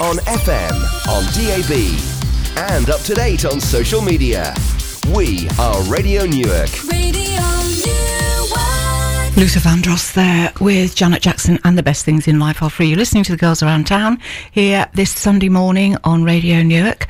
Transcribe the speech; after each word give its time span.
on 0.00 0.16
FM, 0.16 0.72
on 1.06 1.22
DAB, 1.34 2.68
and 2.74 2.90
up 2.90 3.00
to 3.02 3.14
date 3.14 3.44
on 3.44 3.60
social 3.60 4.02
media. 4.02 4.52
We 5.14 5.48
are 5.60 5.80
Radio 5.84 6.26
Newark. 6.26 6.68
Radio 6.90 7.40
Newark. 7.86 9.36
Luther 9.36 9.60
Vandross 9.60 10.12
there 10.12 10.52
with 10.60 10.96
Janet 10.96 11.22
Jackson 11.22 11.60
and 11.62 11.78
the 11.78 11.82
best 11.84 12.04
things 12.04 12.26
in 12.26 12.40
life 12.40 12.60
are 12.60 12.70
free. 12.70 12.88
You're 12.88 12.98
listening 12.98 13.22
to 13.22 13.32
the 13.32 13.38
girls 13.38 13.62
around 13.62 13.86
town 13.86 14.18
here 14.50 14.90
this 14.94 15.12
Sunday 15.12 15.48
morning 15.48 15.96
on 16.02 16.24
Radio 16.24 16.64
Newark. 16.64 17.06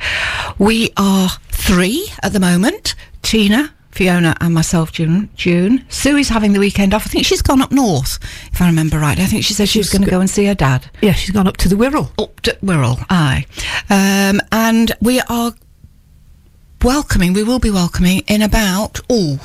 We 0.59 0.91
are 0.95 1.29
three 1.49 2.07
at 2.21 2.33
the 2.33 2.39
moment. 2.39 2.93
Tina, 3.23 3.73
Fiona 3.95 4.35
and 4.41 4.53
myself, 4.53 4.91
June. 4.91 5.29
June. 5.35 5.85
Sue 5.87 6.17
is 6.17 6.27
having 6.27 6.51
the 6.51 6.59
weekend 6.59 6.93
off. 6.93 7.05
I 7.07 7.09
think 7.09 7.25
she's 7.25 7.41
gone 7.41 7.61
up 7.61 7.71
north, 7.71 8.19
if 8.51 8.61
I 8.61 8.67
remember 8.67 8.99
right. 8.99 9.17
I 9.17 9.25
think 9.25 9.45
she 9.45 9.53
said 9.53 9.69
she 9.69 9.79
was 9.79 9.89
going 9.89 10.01
to 10.01 10.07
go- 10.07 10.17
go 10.17 10.19
and 10.19 10.29
see 10.29 10.45
her 10.45 10.53
dad. 10.53 10.89
Yeah, 11.01 11.13
she's 11.13 11.31
gone 11.31 11.47
up 11.47 11.55
to 11.57 11.69
the 11.69 11.75
Wirral. 11.75 12.11
Up 12.21 12.41
to 12.41 12.51
Wirral, 12.61 13.03
aye. 13.09 13.45
Um, 13.89 14.41
and 14.51 14.91
we 15.01 15.21
are 15.29 15.53
welcoming, 16.83 17.31
we 17.31 17.43
will 17.43 17.59
be 17.59 17.71
welcoming 17.71 18.19
in 18.27 18.41
about, 18.41 18.99
oh, 19.09 19.37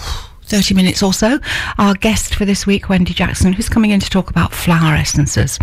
30 0.47 0.75
minutes 0.75 1.01
or 1.01 1.13
so, 1.13 1.39
our 1.79 1.95
guest 1.95 2.35
for 2.35 2.45
this 2.45 2.67
week, 2.67 2.89
Wendy 2.89 3.15
Jackson, 3.15 3.53
who's 3.53 3.69
coming 3.69 3.93
in 3.93 4.01
to 4.01 4.11
talk 4.11 4.31
about 4.31 4.53
flower 4.53 4.95
essences. 4.95 5.61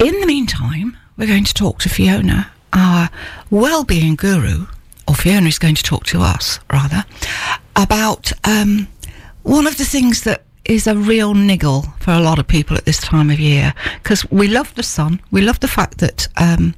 In 0.00 0.18
the 0.20 0.26
meantime, 0.26 0.96
we're 1.16 1.28
going 1.28 1.44
to 1.44 1.54
talk 1.54 1.78
to 1.82 1.88
Fiona, 1.88 2.50
our 2.72 3.08
well-being 3.50 4.16
guru, 4.16 4.66
or 5.06 5.14
Fiona 5.14 5.46
is 5.46 5.60
going 5.60 5.76
to 5.76 5.82
talk 5.84 6.04
to 6.06 6.22
us, 6.22 6.58
rather, 6.72 7.04
about 7.76 8.32
um, 8.44 8.88
one 9.42 9.66
of 9.66 9.76
the 9.78 9.84
things 9.84 10.22
that 10.22 10.42
is 10.64 10.86
a 10.86 10.96
real 10.96 11.34
niggle 11.34 11.82
for 12.00 12.12
a 12.12 12.20
lot 12.20 12.38
of 12.38 12.46
people 12.46 12.76
at 12.76 12.84
this 12.86 12.98
time 12.98 13.30
of 13.30 13.38
year 13.38 13.74
because 14.02 14.28
we 14.30 14.48
love 14.48 14.74
the 14.74 14.82
sun. 14.82 15.20
We 15.30 15.42
love 15.42 15.60
the 15.60 15.68
fact 15.68 15.98
that 15.98 16.26
um, 16.36 16.74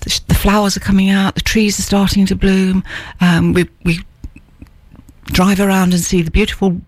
the, 0.00 0.10
sh- 0.10 0.20
the 0.20 0.34
flowers 0.34 0.76
are 0.76 0.80
coming 0.80 1.10
out, 1.10 1.36
the 1.36 1.40
trees 1.40 1.78
are 1.78 1.82
starting 1.82 2.26
to 2.26 2.34
bloom. 2.34 2.82
Um, 3.20 3.52
we, 3.52 3.68
we 3.84 4.00
drive 5.26 5.60
around 5.60 5.92
and 5.92 6.02
see 6.02 6.22
the 6.22 6.30
beautiful, 6.30 6.80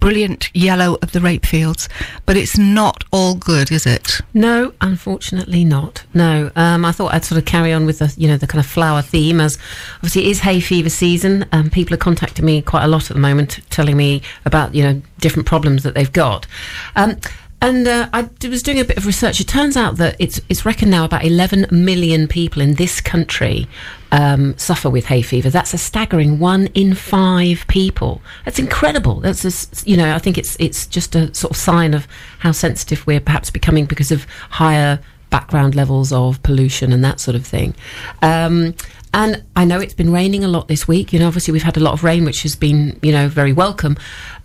brilliant 0.00 0.50
yellow 0.54 0.98
of 1.02 1.12
the 1.12 1.20
rape 1.20 1.46
fields, 1.46 1.88
but 2.26 2.36
it's 2.36 2.58
not 2.58 3.04
all 3.12 3.34
good, 3.34 3.70
is 3.70 3.86
it? 3.86 4.20
No, 4.34 4.72
unfortunately 4.80 5.64
not. 5.64 6.04
No, 6.14 6.50
um, 6.56 6.84
I 6.84 6.92
thought 6.92 7.14
I'd 7.14 7.24
sort 7.24 7.38
of 7.38 7.44
carry 7.44 7.72
on 7.72 7.86
with 7.86 7.98
the 7.98 8.14
you 8.16 8.28
know 8.28 8.36
the 8.36 8.46
kind 8.46 8.60
of 8.60 8.70
flower 8.70 9.02
theme 9.02 9.40
as 9.40 9.58
obviously 9.96 10.26
it 10.26 10.30
is 10.30 10.40
hay 10.40 10.60
fever 10.60 10.90
season. 10.90 11.46
Um, 11.52 11.70
people 11.70 11.94
are 11.94 11.98
contacting 11.98 12.44
me 12.44 12.62
quite 12.62 12.84
a 12.84 12.88
lot 12.88 13.10
at 13.10 13.14
the 13.14 13.20
moment, 13.20 13.60
telling 13.70 13.96
me 13.96 14.22
about 14.44 14.74
you 14.74 14.82
know 14.82 15.02
different 15.18 15.46
problems 15.46 15.82
that 15.82 15.94
they've 15.94 16.12
got. 16.12 16.46
Um, 16.96 17.16
and 17.60 17.88
uh, 17.88 18.08
I 18.12 18.28
was 18.48 18.62
doing 18.62 18.78
a 18.78 18.84
bit 18.84 18.98
of 18.98 19.06
research. 19.06 19.40
It 19.40 19.48
turns 19.48 19.76
out 19.76 19.96
that 19.96 20.16
it's 20.18 20.40
it's 20.48 20.64
reckoned 20.64 20.90
now 20.90 21.04
about 21.04 21.24
11 21.24 21.66
million 21.72 22.28
people 22.28 22.62
in 22.62 22.74
this 22.74 23.00
country 23.00 23.66
um, 24.12 24.56
suffer 24.56 24.88
with 24.90 25.06
hay 25.06 25.22
fever. 25.22 25.50
That's 25.50 25.74
a 25.74 25.78
staggering 25.78 26.38
one 26.38 26.66
in 26.68 26.94
five 26.94 27.64
people. 27.68 28.22
That's 28.44 28.58
incredible. 28.58 29.20
That's 29.20 29.86
you 29.86 29.96
know 29.96 30.14
I 30.14 30.18
think 30.18 30.38
it's 30.38 30.56
it's 30.58 30.86
just 30.86 31.14
a 31.14 31.32
sort 31.34 31.50
of 31.50 31.56
sign 31.56 31.94
of 31.94 32.06
how 32.38 32.52
sensitive 32.52 33.06
we're 33.06 33.20
perhaps 33.20 33.50
becoming 33.50 33.86
because 33.86 34.10
of 34.10 34.26
higher 34.50 35.00
background 35.30 35.74
levels 35.74 36.12
of 36.12 36.42
pollution 36.42 36.92
and 36.92 37.04
that 37.04 37.20
sort 37.20 37.34
of 37.34 37.46
thing. 37.46 37.74
Um, 38.22 38.74
and 39.14 39.42
I 39.56 39.64
know 39.64 39.80
it's 39.80 39.94
been 39.94 40.12
raining 40.12 40.44
a 40.44 40.48
lot 40.48 40.68
this 40.68 40.86
week. 40.86 41.12
You 41.12 41.18
know, 41.18 41.26
obviously 41.26 41.52
we've 41.52 41.62
had 41.62 41.76
a 41.76 41.80
lot 41.80 41.92
of 41.94 42.04
rain, 42.04 42.24
which 42.24 42.42
has 42.42 42.54
been, 42.54 42.98
you 43.02 43.12
know, 43.12 43.28
very 43.28 43.52
welcome. 43.52 43.96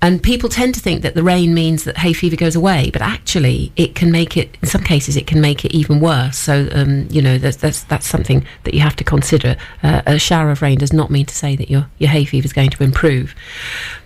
And 0.02 0.22
people 0.22 0.50
tend 0.50 0.74
to 0.76 0.80
think 0.80 1.02
that 1.02 1.16
the 1.16 1.24
rain 1.24 1.54
means 1.54 1.84
that 1.86 1.98
hay 1.98 2.14
fever 2.14 2.36
goes 2.36 2.56
away, 2.56 2.90
but 2.92 3.02
actually 3.02 3.72
it 3.76 3.96
can 3.96 4.12
make 4.12 4.36
it, 4.38 4.58
in 4.62 4.68
some 4.68 4.84
cases, 4.84 5.16
it 5.16 5.28
can 5.28 5.42
make 5.42 5.66
it 5.66 5.74
even 5.74 6.00
worse. 6.00 6.38
So, 6.38 6.68
um, 6.72 7.08
you 7.10 7.22
know, 7.22 7.38
that's, 7.38 7.58
that's, 7.58 7.84
that's 7.84 8.08
something 8.08 8.46
that 8.64 8.74
you 8.74 8.82
have 8.82 8.96
to 8.98 9.04
consider. 9.04 9.56
Uh, 9.82 10.02
a 10.06 10.20
shower 10.20 10.52
of 10.52 10.62
rain 10.62 10.78
does 10.78 10.94
not 10.94 11.10
mean 11.10 11.26
to 11.26 11.36
say 11.36 11.56
that 11.56 11.70
your, 11.70 11.88
your 11.98 12.10
hay 12.10 12.26
fever 12.26 12.46
is 12.46 12.54
going 12.54 12.70
to 12.72 12.84
improve. 12.84 13.36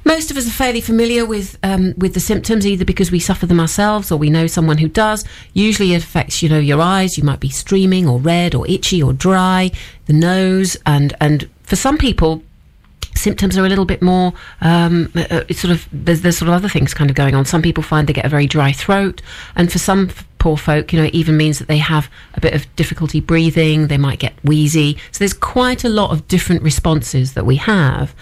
Most 0.07 0.31
of 0.31 0.37
us 0.37 0.47
are 0.47 0.51
fairly 0.51 0.79
familiar 0.79 1.25
with 1.25 1.59
um, 1.63 1.93
with 1.97 2.13
the 2.13 2.21
symptoms, 2.21 2.65
either 2.65 2.85
because 2.85 3.11
we 3.11 3.19
suffer 3.19 3.45
them 3.45 3.59
ourselves 3.59 4.09
or 4.09 4.17
we 4.17 4.29
know 4.29 4.47
someone 4.47 4.77
who 4.77 4.87
does. 4.87 5.25
Usually, 5.51 5.93
it 5.93 6.01
affects 6.01 6.41
you 6.41 6.47
know 6.47 6.59
your 6.59 6.79
eyes. 6.79 7.17
You 7.17 7.25
might 7.25 7.41
be 7.41 7.49
streaming 7.49 8.07
or 8.07 8.17
red 8.17 8.55
or 8.55 8.65
itchy 8.69 9.03
or 9.03 9.11
dry, 9.11 9.69
the 10.05 10.13
nose, 10.13 10.77
and 10.85 11.13
and 11.19 11.49
for 11.63 11.75
some 11.75 11.97
people, 11.97 12.41
symptoms 13.15 13.57
are 13.57 13.65
a 13.65 13.69
little 13.69 13.83
bit 13.83 14.01
more 14.01 14.31
um, 14.61 15.11
uh, 15.13 15.43
sort 15.51 15.71
of 15.71 15.85
there's, 15.91 16.21
there's 16.21 16.37
sort 16.37 16.47
of 16.47 16.55
other 16.55 16.69
things 16.69 16.93
kind 16.93 17.09
of 17.09 17.15
going 17.15 17.35
on 17.35 17.43
some 17.43 17.61
people 17.61 17.83
find 17.83 18.07
they 18.07 18.13
get 18.13 18.25
a 18.25 18.29
very 18.29 18.47
dry 18.47 18.71
throat 18.71 19.21
and 19.55 19.71
for 19.71 19.79
some 19.79 20.09
poor 20.37 20.55
folk 20.55 20.93
you 20.93 20.99
know 20.99 21.05
it 21.05 21.13
even 21.13 21.35
means 21.35 21.57
that 21.59 21.67
they 21.67 21.79
have 21.79 22.09
a 22.35 22.41
bit 22.41 22.53
of 22.53 22.73
difficulty 22.75 23.19
breathing 23.19 23.87
they 23.87 23.97
might 23.97 24.19
get 24.19 24.33
wheezy 24.43 24.95
so 25.11 25.19
there's 25.19 25.33
quite 25.33 25.83
a 25.83 25.89
lot 25.89 26.11
of 26.11 26.27
different 26.27 26.61
responses 26.61 27.33
that 27.33 27.45
we 27.45 27.55
have 27.55 28.15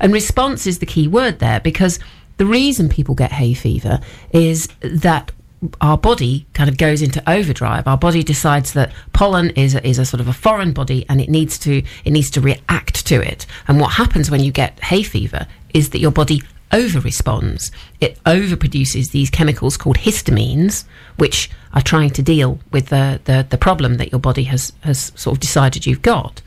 and 0.00 0.12
response 0.12 0.66
is 0.66 0.78
the 0.78 0.86
key 0.86 1.08
word 1.08 1.38
there 1.38 1.60
because 1.60 1.98
the 2.36 2.46
reason 2.46 2.88
people 2.88 3.14
get 3.14 3.32
hay 3.32 3.54
fever 3.54 4.00
is 4.30 4.68
that 4.80 5.32
our 5.80 5.96
body 5.96 6.46
kind 6.52 6.68
of 6.68 6.76
goes 6.76 7.00
into 7.00 7.22
overdrive. 7.28 7.86
Our 7.86 7.96
body 7.96 8.22
decides 8.22 8.72
that 8.74 8.92
pollen 9.12 9.50
is 9.50 9.74
a, 9.74 9.86
is 9.86 9.98
a 9.98 10.04
sort 10.04 10.20
of 10.20 10.28
a 10.28 10.32
foreign 10.32 10.72
body, 10.72 11.06
and 11.08 11.20
it 11.20 11.30
needs 11.30 11.58
to 11.60 11.82
it 12.04 12.10
needs 12.10 12.30
to 12.32 12.40
react 12.40 13.06
to 13.06 13.20
it. 13.20 13.46
And 13.66 13.80
what 13.80 13.92
happens 13.92 14.30
when 14.30 14.40
you 14.40 14.52
get 14.52 14.78
hay 14.80 15.02
fever 15.02 15.46
is 15.72 15.90
that 15.90 15.98
your 15.98 16.10
body 16.10 16.42
over 16.72 17.00
responds. 17.00 17.70
It 18.00 18.22
overproduces 18.24 19.12
these 19.12 19.30
chemicals 19.30 19.76
called 19.76 19.96
histamines, 19.96 20.84
which 21.16 21.50
are 21.72 21.82
trying 21.82 22.10
to 22.10 22.22
deal 22.22 22.58
with 22.72 22.88
the, 22.88 23.20
the, 23.24 23.46
the 23.48 23.58
problem 23.58 23.96
that 23.96 24.10
your 24.10 24.18
body 24.18 24.44
has 24.44 24.72
has 24.80 25.12
sort 25.16 25.36
of 25.36 25.40
decided 25.40 25.86
you've 25.86 26.02
got. 26.02 26.42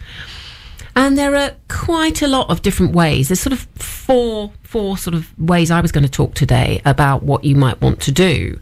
And 0.99 1.17
there 1.17 1.33
are 1.33 1.51
quite 1.69 2.21
a 2.21 2.27
lot 2.27 2.49
of 2.49 2.61
different 2.61 2.93
ways. 2.93 3.29
There's 3.29 3.39
sort 3.39 3.53
of 3.53 3.61
four 3.75 4.51
four 4.63 4.97
sort 4.97 5.15
of 5.15 5.33
ways 5.39 5.71
I 5.71 5.79
was 5.79 5.93
going 5.93 6.03
to 6.03 6.11
talk 6.11 6.33
today 6.33 6.81
about 6.83 7.23
what 7.23 7.45
you 7.45 7.55
might 7.55 7.79
want 7.79 8.01
to 8.01 8.11
do. 8.11 8.59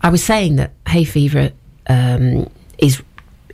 I 0.00 0.10
was 0.10 0.22
saying 0.22 0.56
that 0.56 0.70
hay 0.86 1.02
fever 1.02 1.50
um, 1.88 2.48
is 2.78 3.02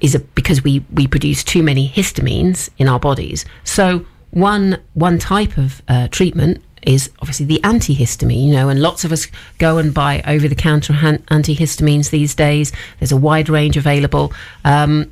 is 0.02 0.14
a, 0.14 0.18
because 0.18 0.62
we 0.62 0.84
we 0.92 1.06
produce 1.06 1.42
too 1.42 1.62
many 1.62 1.88
histamines 1.88 2.68
in 2.76 2.86
our 2.86 3.00
bodies. 3.00 3.46
So 3.64 4.04
one 4.32 4.78
one 4.92 5.18
type 5.18 5.56
of 5.56 5.80
uh, 5.88 6.08
treatment 6.08 6.62
is 6.82 7.10
obviously 7.20 7.46
the 7.46 7.60
antihistamine, 7.64 8.48
you 8.48 8.52
know, 8.52 8.68
and 8.68 8.82
lots 8.82 9.06
of 9.06 9.12
us 9.12 9.26
go 9.56 9.78
and 9.78 9.94
buy 9.94 10.22
over 10.26 10.48
the 10.48 10.54
counter 10.54 10.92
antihistamines 10.92 12.10
these 12.10 12.34
days. 12.34 12.72
There's 12.98 13.12
a 13.12 13.16
wide 13.16 13.48
range 13.48 13.78
available. 13.78 14.34
Um, 14.66 15.10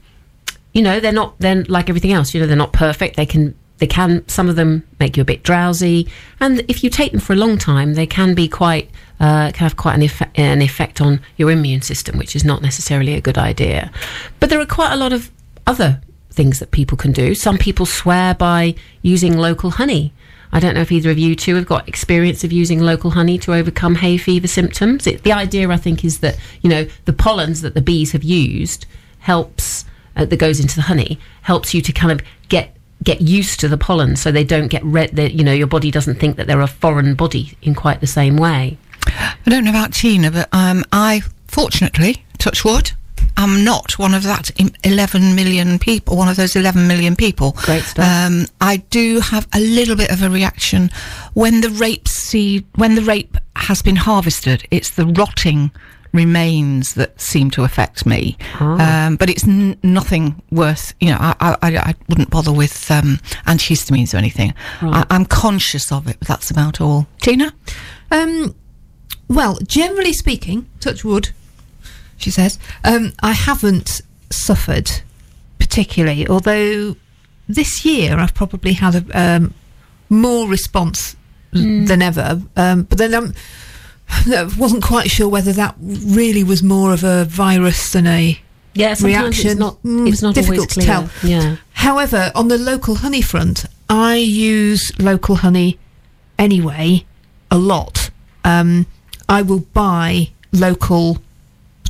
you 0.72 0.82
know 0.82 1.00
they're 1.00 1.12
not 1.12 1.38
then 1.38 1.66
like 1.68 1.88
everything 1.88 2.12
else 2.12 2.34
you 2.34 2.40
know 2.40 2.46
they're 2.46 2.56
not 2.56 2.72
perfect. 2.72 3.16
They 3.16 3.26
can 3.26 3.54
they 3.78 3.86
can 3.86 4.26
some 4.28 4.48
of 4.48 4.56
them 4.56 4.86
make 4.98 5.16
you 5.16 5.22
a 5.22 5.24
bit 5.24 5.42
drowsy. 5.42 6.08
And 6.38 6.64
if 6.68 6.84
you 6.84 6.90
take 6.90 7.12
them 7.12 7.20
for 7.20 7.32
a 7.32 7.36
long 7.36 7.58
time 7.58 7.94
they 7.94 8.06
can 8.06 8.34
be 8.34 8.48
quite 8.48 8.90
uh, 9.18 9.50
can 9.52 9.64
have 9.64 9.76
quite 9.76 9.94
an, 9.94 10.02
effect, 10.02 10.38
an 10.38 10.62
effect 10.62 11.00
on 11.00 11.20
your 11.36 11.50
immune 11.50 11.82
system 11.82 12.18
which 12.18 12.36
is 12.36 12.44
not 12.44 12.62
necessarily 12.62 13.14
a 13.14 13.20
good 13.20 13.38
idea. 13.38 13.90
But 14.38 14.50
there 14.50 14.60
are 14.60 14.66
quite 14.66 14.92
a 14.92 14.96
lot 14.96 15.12
of 15.12 15.30
other 15.66 16.00
things 16.30 16.58
that 16.60 16.70
people 16.70 16.96
can 16.96 17.12
do. 17.12 17.34
Some 17.34 17.58
people 17.58 17.86
swear 17.86 18.34
by 18.34 18.74
using 19.02 19.36
local 19.36 19.70
honey. 19.70 20.12
I 20.52 20.60
don't 20.60 20.74
know 20.74 20.80
if 20.80 20.90
either 20.90 21.10
of 21.10 21.18
you 21.18 21.36
two 21.36 21.54
have 21.56 21.66
got 21.66 21.88
experience 21.88 22.42
of 22.44 22.52
using 22.52 22.80
local 22.80 23.10
honey 23.10 23.38
to 23.38 23.54
overcome 23.54 23.96
hay 23.96 24.16
fever 24.16 24.48
symptoms. 24.48 25.06
It, 25.06 25.22
the 25.22 25.32
idea, 25.32 25.68
I 25.70 25.76
think, 25.76 26.04
is 26.04 26.20
that 26.20 26.38
you 26.60 26.70
know 26.70 26.86
the 27.04 27.12
pollens 27.12 27.60
that 27.60 27.74
the 27.74 27.80
bees 27.80 28.12
have 28.12 28.24
used 28.24 28.86
helps 29.20 29.84
uh, 30.16 30.24
that 30.24 30.36
goes 30.36 30.60
into 30.60 30.76
the 30.76 30.82
honey 30.82 31.18
helps 31.42 31.74
you 31.74 31.80
to 31.82 31.92
kind 31.92 32.12
of 32.12 32.26
get 32.48 32.76
get 33.02 33.22
used 33.22 33.60
to 33.60 33.68
the 33.68 33.78
pollen, 33.78 34.14
so 34.16 34.30
they 34.30 34.44
don't 34.44 34.68
get 34.68 34.84
red. 34.84 35.16
That 35.16 35.32
you 35.32 35.44
know 35.44 35.52
your 35.52 35.66
body 35.66 35.90
doesn't 35.90 36.16
think 36.16 36.36
that 36.36 36.46
they're 36.46 36.60
a 36.60 36.66
foreign 36.66 37.14
body 37.14 37.56
in 37.62 37.74
quite 37.74 38.00
the 38.00 38.06
same 38.06 38.36
way. 38.36 38.78
I 39.06 39.36
don't 39.46 39.64
know 39.64 39.70
about 39.70 39.94
Tina, 39.94 40.30
but 40.30 40.48
um, 40.52 40.84
I, 40.92 41.22
fortunately, 41.48 42.24
touch 42.38 42.64
wood, 42.64 42.92
I'm 43.36 43.64
not 43.64 43.98
one 43.98 44.14
of 44.14 44.22
that 44.24 44.50
11 44.84 45.34
million 45.34 45.78
people, 45.78 46.16
one 46.16 46.28
of 46.28 46.36
those 46.36 46.56
11 46.56 46.86
million 46.86 47.16
people. 47.16 47.52
Great 47.52 47.82
stuff. 47.82 48.06
Um, 48.06 48.46
I 48.60 48.78
do 48.78 49.20
have 49.20 49.48
a 49.54 49.60
little 49.60 49.96
bit 49.96 50.10
of 50.10 50.22
a 50.22 50.30
reaction 50.30 50.90
when 51.34 51.60
the 51.60 51.70
rape 51.70 52.06
seed, 52.06 52.66
when 52.76 52.94
the 52.94 53.02
rape 53.02 53.36
has 53.56 53.82
been 53.82 53.96
harvested. 53.96 54.66
It's 54.70 54.90
the 54.90 55.06
rotting 55.06 55.70
remains 56.12 56.94
that 56.94 57.20
seem 57.20 57.50
to 57.52 57.62
affect 57.64 58.04
me. 58.06 58.36
Um, 58.58 59.16
but 59.16 59.30
it's 59.30 59.44
n- 59.44 59.78
nothing 59.82 60.42
worth, 60.50 60.92
you 61.00 61.10
know, 61.10 61.18
I, 61.20 61.34
I, 61.40 61.56
I 61.62 61.76
I 61.90 61.94
wouldn't 62.08 62.30
bother 62.30 62.52
with 62.52 62.90
um, 62.90 63.18
antihistamines 63.46 64.12
or 64.14 64.16
anything. 64.16 64.54
I, 64.80 65.06
I'm 65.10 65.24
conscious 65.24 65.92
of 65.92 66.08
it, 66.08 66.18
but 66.18 66.28
that's 66.28 66.50
about 66.50 66.80
all. 66.80 67.06
Tina? 67.20 67.52
Um, 68.10 68.54
well, 69.28 69.58
generally 69.66 70.12
speaking, 70.12 70.68
touch 70.80 71.04
wood, 71.04 71.30
she 72.16 72.30
says, 72.30 72.58
um, 72.84 73.12
I 73.22 73.32
haven't 73.32 74.00
suffered 74.30 74.90
particularly, 75.58 76.26
although 76.28 76.96
this 77.48 77.84
year 77.84 78.18
I've 78.18 78.34
probably 78.34 78.72
had 78.72 78.94
a, 78.96 79.04
um, 79.20 79.54
more 80.08 80.48
response 80.48 81.14
than 81.52 82.02
ever. 82.02 82.42
Um, 82.56 82.82
but 82.82 82.98
then 82.98 83.14
I'm, 83.14 83.26
I 83.26 83.34
wasn't 84.58 84.82
quite 84.82 85.10
sure 85.10 85.28
whether 85.28 85.52
that 85.52 85.74
really 85.80 86.44
was 86.44 86.62
more 86.62 86.92
of 86.92 87.04
a 87.04 87.24
virus 87.24 87.92
than 87.92 88.06
a 88.06 88.38
Yeah, 88.74 88.94
reaction. 89.00 89.50
it's 89.50 89.58
not. 89.60 89.82
Mm, 89.82 90.08
it's 90.08 90.22
not 90.22 90.34
difficult 90.34 90.58
always 90.58 90.86
clear. 90.86 90.86
to 90.86 91.08
tell. 91.20 91.28
Yeah. 91.30 91.56
However, 91.72 92.30
on 92.34 92.48
the 92.48 92.58
local 92.58 92.96
honey 92.96 93.22
front, 93.22 93.64
I 93.88 94.16
use 94.16 94.92
local 94.98 95.36
honey 95.36 95.78
anyway 96.38 97.04
a 97.50 97.58
lot. 97.58 98.10
Um, 98.44 98.86
I 99.28 99.42
will 99.42 99.60
buy 99.72 100.30
local, 100.52 101.18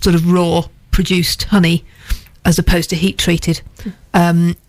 sort 0.01 0.15
of 0.15 0.31
raw 0.31 0.63
produced 0.91 1.45
honey 1.45 1.85
as 2.45 2.59
opposed 2.59 2.91
to 2.91 2.97
heat 2.97 3.19
treated. 3.19 3.61
Um, 4.15 4.55
t- 4.55 4.61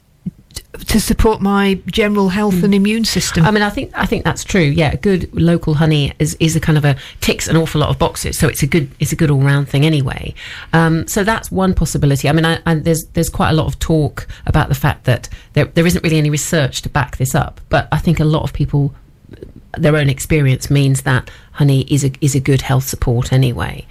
to 0.87 0.99
support 0.99 1.41
my 1.41 1.79
general 1.85 2.29
health 2.29 2.63
and 2.63 2.73
immune 2.73 3.05
system. 3.05 3.45
I 3.45 3.51
mean, 3.51 3.63
I 3.63 3.69
think 3.69 3.91
I 3.95 4.05
think 4.05 4.23
that's 4.23 4.43
true. 4.43 4.61
Yeah, 4.61 4.95
good 4.95 5.33
local 5.33 5.75
honey 5.75 6.13
is, 6.19 6.35
is 6.39 6.55
a 6.55 6.59
kind 6.59 6.77
of 6.77 6.85
a 6.85 6.95
ticks 7.19 7.47
an 7.47 7.55
awful 7.55 7.81
lot 7.81 7.89
of 7.89 7.99
boxes. 7.99 8.37
So 8.37 8.47
it's 8.47 8.63
a 8.63 8.67
good 8.67 8.89
it's 8.99 9.11
a 9.11 9.15
good 9.15 9.31
all 9.31 9.41
round 9.41 9.69
thing 9.69 9.85
anyway. 9.85 10.33
Um, 10.73 11.07
so 11.07 11.23
that's 11.23 11.51
one 11.51 11.73
possibility. 11.73 12.29
I 12.29 12.31
mean, 12.31 12.45
I, 12.45 12.59
and 12.65 12.83
there's 12.83 13.05
there's 13.13 13.29
quite 13.29 13.49
a 13.49 13.53
lot 13.53 13.67
of 13.67 13.79
talk 13.79 14.27
about 14.45 14.69
the 14.69 14.75
fact 14.75 15.05
that 15.05 15.29
there 15.53 15.65
there 15.65 15.85
isn't 15.85 16.03
really 16.03 16.17
any 16.17 16.29
research 16.29 16.81
to 16.83 16.89
back 16.89 17.17
this 17.17 17.35
up. 17.35 17.61
But 17.69 17.87
I 17.91 17.97
think 17.97 18.19
a 18.19 18.25
lot 18.25 18.43
of 18.43 18.53
people 18.53 18.93
their 19.77 19.95
own 19.95 20.09
experience 20.09 20.69
means 20.69 21.03
that 21.03 21.29
honey 21.53 21.81
is 21.83 22.03
a 22.03 22.11
is 22.21 22.35
a 22.35 22.39
good 22.39 22.61
health 22.61 22.83
support 22.83 23.31
anyway. 23.31 23.85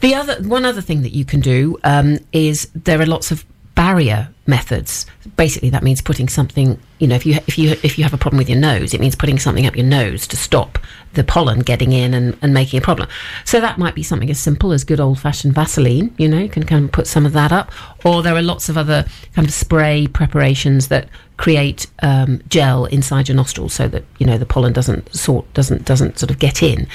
The 0.00 0.14
other 0.14 0.42
one 0.42 0.64
other 0.64 0.80
thing 0.80 1.02
that 1.02 1.12
you 1.12 1.24
can 1.24 1.40
do 1.40 1.78
um, 1.84 2.18
is 2.32 2.70
there 2.74 3.00
are 3.00 3.06
lots 3.06 3.30
of 3.30 3.44
barrier 3.74 4.28
methods. 4.46 5.06
Basically, 5.36 5.70
that 5.70 5.82
means 5.82 6.00
putting 6.00 6.28
something. 6.28 6.78
You 6.98 7.06
know, 7.08 7.14
if 7.14 7.24
you 7.24 7.34
if 7.46 7.58
you 7.58 7.70
if 7.82 7.98
you 7.98 8.04
have 8.04 8.14
a 8.14 8.18
problem 8.18 8.38
with 8.38 8.48
your 8.48 8.58
nose, 8.58 8.94
it 8.94 9.00
means 9.00 9.16
putting 9.16 9.38
something 9.38 9.66
up 9.66 9.76
your 9.76 9.86
nose 9.86 10.26
to 10.28 10.36
stop 10.36 10.78
the 11.14 11.24
pollen 11.24 11.60
getting 11.60 11.92
in 11.92 12.14
and, 12.14 12.36
and 12.40 12.54
making 12.54 12.78
a 12.78 12.82
problem. 12.82 13.08
So 13.44 13.60
that 13.60 13.78
might 13.78 13.94
be 13.94 14.02
something 14.02 14.30
as 14.30 14.38
simple 14.38 14.72
as 14.72 14.84
good 14.84 15.00
old 15.00 15.18
fashioned 15.18 15.54
Vaseline. 15.54 16.14
You 16.18 16.28
know, 16.28 16.38
you 16.38 16.48
can 16.48 16.64
kind 16.64 16.84
of 16.84 16.92
put 16.92 17.06
some 17.06 17.26
of 17.26 17.32
that 17.32 17.52
up. 17.52 17.72
Or 18.04 18.22
there 18.22 18.34
are 18.36 18.42
lots 18.42 18.68
of 18.68 18.78
other 18.78 19.04
kind 19.34 19.46
of 19.46 19.52
spray 19.52 20.06
preparations 20.06 20.88
that 20.88 21.08
create 21.40 21.86
um, 22.02 22.42
gel 22.48 22.84
inside 22.84 23.26
your 23.26 23.34
nostrils 23.34 23.72
so 23.72 23.88
that 23.88 24.04
you 24.18 24.26
know 24.26 24.36
the 24.36 24.44
pollen 24.44 24.74
doesn't 24.74 25.14
sort 25.14 25.50
doesn't 25.54 25.86
doesn't 25.86 26.18
sort 26.18 26.30
of 26.30 26.38
get 26.38 26.62
in. 26.62 26.86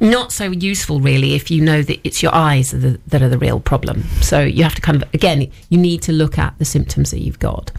Not 0.00 0.32
so 0.32 0.50
useful 0.50 1.00
really 1.00 1.34
if 1.34 1.50
you 1.50 1.62
know 1.62 1.80
that 1.80 1.98
it's 2.06 2.22
your 2.22 2.34
eyes 2.34 2.72
that 2.72 2.84
are 2.84 2.90
the, 2.90 3.00
that 3.06 3.22
are 3.22 3.30
the 3.30 3.38
real 3.38 3.58
problem. 3.58 4.02
So 4.20 4.40
you 4.40 4.62
have 4.64 4.74
to 4.74 4.82
kind 4.82 5.02
of 5.02 5.14
again 5.14 5.50
you 5.70 5.78
need 5.78 6.02
to 6.02 6.12
look 6.12 6.38
at 6.38 6.58
the 6.58 6.64
symptoms 6.64 6.86
that 7.10 7.20
you've 7.20 7.38
got. 7.38 7.72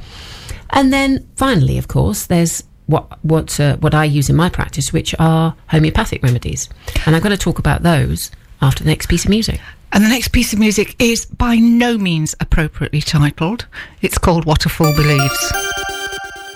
And 0.72 0.92
then 0.92 1.28
finally, 1.36 1.78
of 1.78 1.88
course, 1.88 2.26
there's 2.26 2.64
what 2.88 3.24
what 3.24 3.60
uh, 3.60 3.78
what 3.78 3.94
I 3.94 4.06
use 4.06 4.30
in 4.30 4.36
my 4.36 4.50
practice, 4.50 4.92
which 4.92 5.14
are 5.20 5.56
homeopathic 5.68 6.24
remedies, 6.24 6.70
and 7.06 7.16
I'm 7.16 7.22
going 7.22 7.36
to 7.36 7.42
talk 7.42 7.60
about 7.60 7.84
those 7.84 8.32
after 8.62 8.84
the 8.84 8.90
next 8.90 9.08
piece 9.08 9.26
of 9.26 9.30
music. 9.30 9.60
And 9.94 10.04
the 10.04 10.10
next 10.10 10.30
piece 10.30 10.52
of 10.52 10.60
music 10.60 10.96
is 11.02 11.26
by 11.26 11.56
no 11.56 11.98
means 11.98 12.36
appropriately 12.40 13.02
titled. 13.02 13.68
It's 14.02 14.18
called 14.18 14.46
What 14.46 14.66
a 14.66 14.70
Fool 14.70 14.94
Believes. 14.94 15.54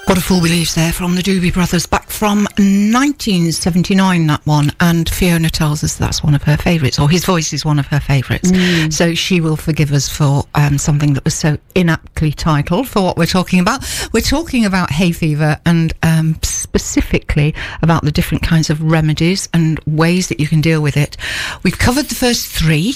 What 0.06 0.18
a 0.18 0.22
Fool 0.22 0.42
Believes 0.42 0.76
there 0.76 0.92
from 0.92 1.16
the 1.16 1.22
Doobie 1.22 1.54
Brothers 1.54 1.86
back 1.86 2.10
from 2.10 2.40
1979, 2.58 4.28
that 4.28 4.46
one. 4.46 4.72
And 4.82 5.08
Fiona 5.10 5.50
tells 5.50 5.86
us 5.86 5.96
that's 5.96 6.22
one 6.22 6.36
of 6.36 6.44
her 6.44 6.58
favourites, 6.58 7.00
or 7.00 7.10
his 7.10 7.24
voice 7.24 7.54
is 7.54 7.64
one 7.64 7.80
of 7.80 7.86
her 7.88 8.00
favourites. 8.02 8.52
So 8.94 9.14
she 9.14 9.40
will 9.40 9.56
forgive 9.56 9.94
us 9.94 10.10
for 10.10 10.44
um, 10.54 10.78
something 10.78 11.14
that 11.14 11.24
was 11.24 11.36
so 11.36 11.58
inaptly 11.76 12.34
titled 12.34 12.90
for 12.90 13.02
what 13.04 13.16
we're 13.16 13.26
talking 13.26 13.60
about. 13.62 13.86
We're 14.12 14.20
talking 14.22 14.66
about 14.66 14.92
hay 14.92 15.14
fever 15.14 15.58
and 15.66 15.94
um, 16.04 16.38
specifically 16.44 17.56
about 17.82 18.04
the 18.04 18.12
different 18.12 18.44
kinds 18.44 18.70
of 18.70 18.82
remedies 18.82 19.48
and 19.54 19.80
ways 19.86 20.28
that 20.28 20.42
you 20.42 20.48
can 20.48 20.60
deal 20.60 20.82
with 20.82 20.98
it. 20.98 21.16
We've 21.64 21.80
covered 21.80 22.06
the 22.08 22.16
first 22.16 22.48
three. 22.48 22.96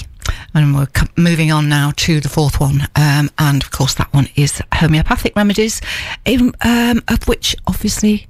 And 0.54 0.74
we're 0.74 0.88
moving 1.16 1.52
on 1.52 1.68
now 1.68 1.92
to 1.96 2.20
the 2.20 2.28
fourth 2.28 2.60
one. 2.60 2.82
Um, 2.96 3.30
and 3.38 3.62
of 3.62 3.70
course, 3.70 3.94
that 3.94 4.12
one 4.14 4.28
is 4.36 4.60
homeopathic 4.74 5.34
remedies, 5.36 5.80
um, 6.26 6.52
um, 6.62 7.02
of 7.08 7.26
which 7.28 7.54
obviously 7.66 8.26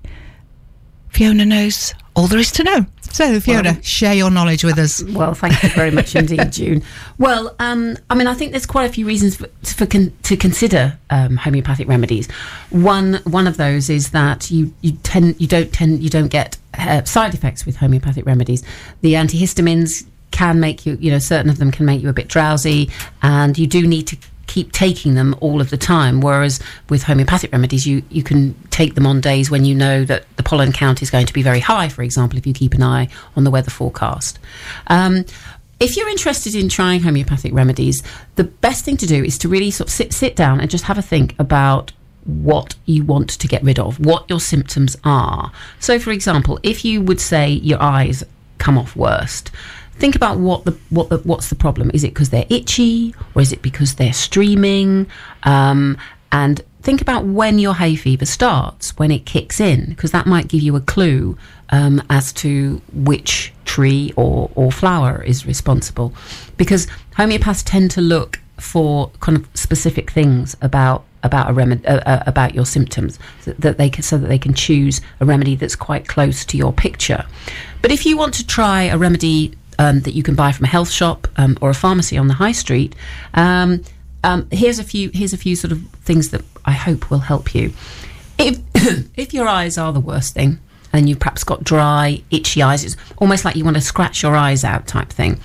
Fiona 1.10 1.44
knows 1.46 1.94
all 2.14 2.26
there 2.26 2.38
is 2.38 2.50
to 2.52 2.64
know. 2.64 2.86
So, 3.12 3.38
Fiona, 3.40 3.72
Well- 3.72 3.82
share 3.82 4.14
your 4.14 4.30
knowledge 4.30 4.64
with 4.64 4.78
us. 4.78 5.02
Well, 5.16 5.34
thank 5.34 5.62
you 5.62 5.68
very 5.70 5.90
much 5.90 6.16
indeed, 6.16 6.50
June. 6.52 6.82
Well, 7.18 7.54
um, 7.58 7.96
I 8.10 8.14
mean, 8.14 8.26
I 8.26 8.34
think 8.34 8.52
there's 8.52 8.66
quite 8.66 8.88
a 8.88 8.92
few 8.92 9.06
reasons 9.06 9.36
for, 9.36 9.48
for 9.62 9.86
con- 9.86 10.12
to 10.24 10.36
consider 10.36 10.98
um, 11.10 11.36
homeopathic 11.36 11.88
remedies. 11.88 12.30
One 12.70 13.14
one 13.24 13.46
of 13.46 13.56
those 13.58 13.88
is 13.90 14.10
that 14.10 14.50
you 14.50 14.72
you 14.80 14.92
tend 15.02 15.40
you 15.40 15.46
don't 15.46 15.72
tend 15.72 16.02
you 16.02 16.10
don't 16.10 16.28
get 16.28 16.56
uh, 16.78 17.04
side 17.04 17.34
effects 17.34 17.64
with 17.66 17.76
homeopathic 17.76 18.26
remedies. 18.26 18.62
The 19.02 19.14
antihistamines 19.14 20.06
can 20.30 20.60
make 20.60 20.86
you 20.86 20.96
you 21.00 21.10
know 21.10 21.18
certain 21.18 21.50
of 21.50 21.58
them 21.58 21.70
can 21.70 21.86
make 21.86 22.02
you 22.02 22.08
a 22.08 22.12
bit 22.12 22.28
drowsy, 22.28 22.90
and 23.22 23.58
you 23.58 23.66
do 23.66 23.86
need 23.86 24.06
to 24.08 24.16
keep 24.46 24.70
taking 24.70 25.14
them 25.14 25.34
all 25.40 25.60
of 25.60 25.70
the 25.70 25.76
time 25.76 26.20
whereas 26.20 26.60
with 26.88 27.02
homeopathic 27.02 27.50
remedies 27.50 27.84
you 27.84 28.00
you 28.10 28.22
can 28.22 28.54
take 28.70 28.94
them 28.94 29.04
on 29.04 29.20
days 29.20 29.50
when 29.50 29.64
you 29.64 29.74
know 29.74 30.04
that 30.04 30.24
the 30.36 30.42
pollen 30.42 30.70
count 30.72 31.02
is 31.02 31.10
going 31.10 31.26
to 31.26 31.32
be 31.32 31.42
very 31.42 31.58
high 31.58 31.88
for 31.88 32.02
example 32.02 32.38
if 32.38 32.46
you 32.46 32.54
keep 32.54 32.72
an 32.72 32.82
eye 32.82 33.08
on 33.34 33.42
the 33.42 33.50
weather 33.50 33.70
forecast 33.70 34.38
um, 34.86 35.24
if 35.78 35.96
you're 35.96 36.08
interested 36.08 36.54
in 36.54 36.68
trying 36.68 37.00
homeopathic 37.00 37.52
remedies, 37.52 38.02
the 38.36 38.44
best 38.44 38.84
thing 38.84 38.96
to 38.96 39.06
do 39.06 39.22
is 39.22 39.36
to 39.38 39.48
really 39.48 39.70
sort 39.70 39.88
of 39.88 39.92
sit, 39.92 40.12
sit 40.12 40.34
down 40.34 40.60
and 40.60 40.70
just 40.70 40.84
have 40.84 40.96
a 40.96 41.02
think 41.02 41.34
about 41.38 41.92
what 42.24 42.74
you 42.86 43.04
want 43.04 43.28
to 43.28 43.46
get 43.46 43.62
rid 43.62 43.78
of, 43.78 44.00
what 44.00 44.28
your 44.28 44.40
symptoms 44.40 44.96
are. 45.04 45.52
So, 45.78 45.98
for 45.98 46.12
example, 46.12 46.58
if 46.62 46.84
you 46.84 47.02
would 47.02 47.20
say 47.20 47.50
your 47.50 47.80
eyes 47.80 48.24
come 48.58 48.78
off 48.78 48.96
worst, 48.96 49.50
think 49.98 50.14
about 50.14 50.38
what 50.38 50.64
the 50.64 50.72
what 50.90 51.08
the, 51.08 51.18
what's 51.18 51.48
the 51.48 51.54
problem. 51.54 51.90
Is 51.94 52.04
it 52.04 52.08
because 52.08 52.30
they're 52.30 52.46
itchy, 52.48 53.14
or 53.34 53.42
is 53.42 53.52
it 53.52 53.62
because 53.62 53.94
they're 53.94 54.12
streaming? 54.12 55.06
Um, 55.42 55.98
and 56.32 56.62
think 56.82 57.00
about 57.00 57.24
when 57.24 57.58
your 57.58 57.74
hay 57.74 57.96
fever 57.96 58.26
starts, 58.26 58.96
when 58.98 59.10
it 59.10 59.26
kicks 59.26 59.60
in, 59.60 59.86
because 59.90 60.12
that 60.12 60.26
might 60.26 60.48
give 60.48 60.62
you 60.62 60.76
a 60.76 60.80
clue 60.80 61.36
um, 61.70 62.02
as 62.10 62.32
to 62.34 62.80
which 62.92 63.52
tree 63.64 64.12
or, 64.16 64.50
or 64.54 64.70
flower 64.70 65.22
is 65.22 65.46
responsible. 65.46 66.14
Because 66.56 66.86
homeopaths 67.16 67.62
tend 67.64 67.90
to 67.92 68.00
look 68.00 68.40
for 68.58 69.10
kind 69.20 69.36
of 69.36 69.48
specific 69.54 70.10
things 70.10 70.56
about 70.62 71.04
about 71.22 71.50
a 71.50 71.52
remedy 71.52 71.84
uh, 71.86 71.98
uh, 71.98 72.22
about 72.26 72.54
your 72.54 72.64
symptoms 72.64 73.18
so 73.40 73.52
that 73.58 73.78
they 73.78 73.90
can 73.90 74.02
so 74.02 74.16
that 74.16 74.28
they 74.28 74.38
can 74.38 74.54
choose 74.54 75.00
a 75.20 75.24
remedy 75.24 75.56
that's 75.56 75.76
quite 75.76 76.06
close 76.06 76.44
to 76.44 76.56
your 76.56 76.72
picture. 76.72 77.24
But 77.82 77.90
if 77.90 78.06
you 78.06 78.16
want 78.16 78.34
to 78.34 78.46
try 78.46 78.84
a 78.84 78.96
remedy 78.96 79.52
um, 79.78 80.00
that 80.00 80.14
you 80.14 80.22
can 80.22 80.34
buy 80.34 80.52
from 80.52 80.64
a 80.64 80.68
health 80.68 80.90
shop 80.90 81.28
um, 81.36 81.56
or 81.60 81.70
a 81.70 81.74
pharmacy 81.74 82.16
on 82.16 82.28
the 82.28 82.34
high 82.34 82.52
street, 82.52 82.94
um, 83.34 83.82
um, 84.24 84.48
here's 84.50 84.78
a 84.78 84.84
few 84.84 85.10
here's 85.14 85.32
a 85.32 85.36
few 85.36 85.54
sort 85.54 85.72
of 85.72 85.80
things 86.02 86.30
that 86.30 86.42
I 86.64 86.72
hope 86.72 87.10
will 87.10 87.20
help 87.20 87.54
you. 87.54 87.72
If 88.38 88.58
if 89.16 89.32
your 89.32 89.46
eyes 89.46 89.78
are 89.78 89.92
the 89.92 90.00
worst 90.00 90.34
thing, 90.34 90.58
and 90.92 91.08
you've 91.08 91.20
perhaps 91.20 91.44
got 91.44 91.62
dry, 91.62 92.22
itchy 92.30 92.62
eyes, 92.62 92.84
it's 92.84 92.96
almost 93.18 93.44
like 93.44 93.56
you 93.56 93.64
want 93.64 93.76
to 93.76 93.82
scratch 93.82 94.22
your 94.22 94.34
eyes 94.34 94.64
out 94.64 94.86
type 94.86 95.10
thing, 95.10 95.38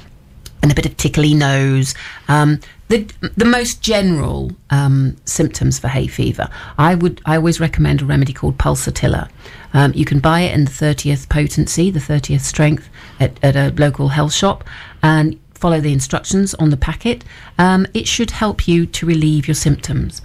and 0.64 0.72
a 0.72 0.76
bit 0.76 0.86
of 0.86 0.98
tickly 0.98 1.34
nose. 1.34 1.94
Um, 2.28 2.60
the 2.88 3.10
the 3.38 3.46
most 3.46 3.82
general 3.82 4.52
um, 4.70 5.16
symptoms 5.26 5.80
for 5.80 5.88
hay 5.88 6.08
fever, 6.08 6.50
I 6.78 6.96
would 6.96 7.22
I 7.26 7.36
always 7.36 7.60
recommend 7.60 8.02
a 8.02 8.06
remedy 8.06 8.34
called 8.34 8.58
Pulsatilla. 8.58 9.30
Um, 9.74 9.94
you 9.96 10.06
can 10.06 10.20
buy 10.20 10.42
it 10.42 10.54
in 10.54 10.66
the 10.66 10.72
30th 10.72 11.30
potency, 11.30 11.92
the 11.92 12.00
30th 12.00 12.42
strength, 12.42 12.90
at, 13.20 13.38
at 13.44 13.56
a 13.56 13.74
local 13.80 14.10
health 14.10 14.34
shop, 14.34 14.64
and 15.02 15.40
follow 15.54 15.80
the 15.80 15.94
instructions 15.94 16.54
on 16.56 16.70
the 16.70 16.78
packet. 16.78 17.24
Um, 17.58 17.86
it 17.94 18.08
should 18.08 18.32
help 18.32 18.68
you 18.68 18.86
to 18.88 19.06
relieve 19.06 19.48
your 19.48 19.56
symptoms. 19.56 20.22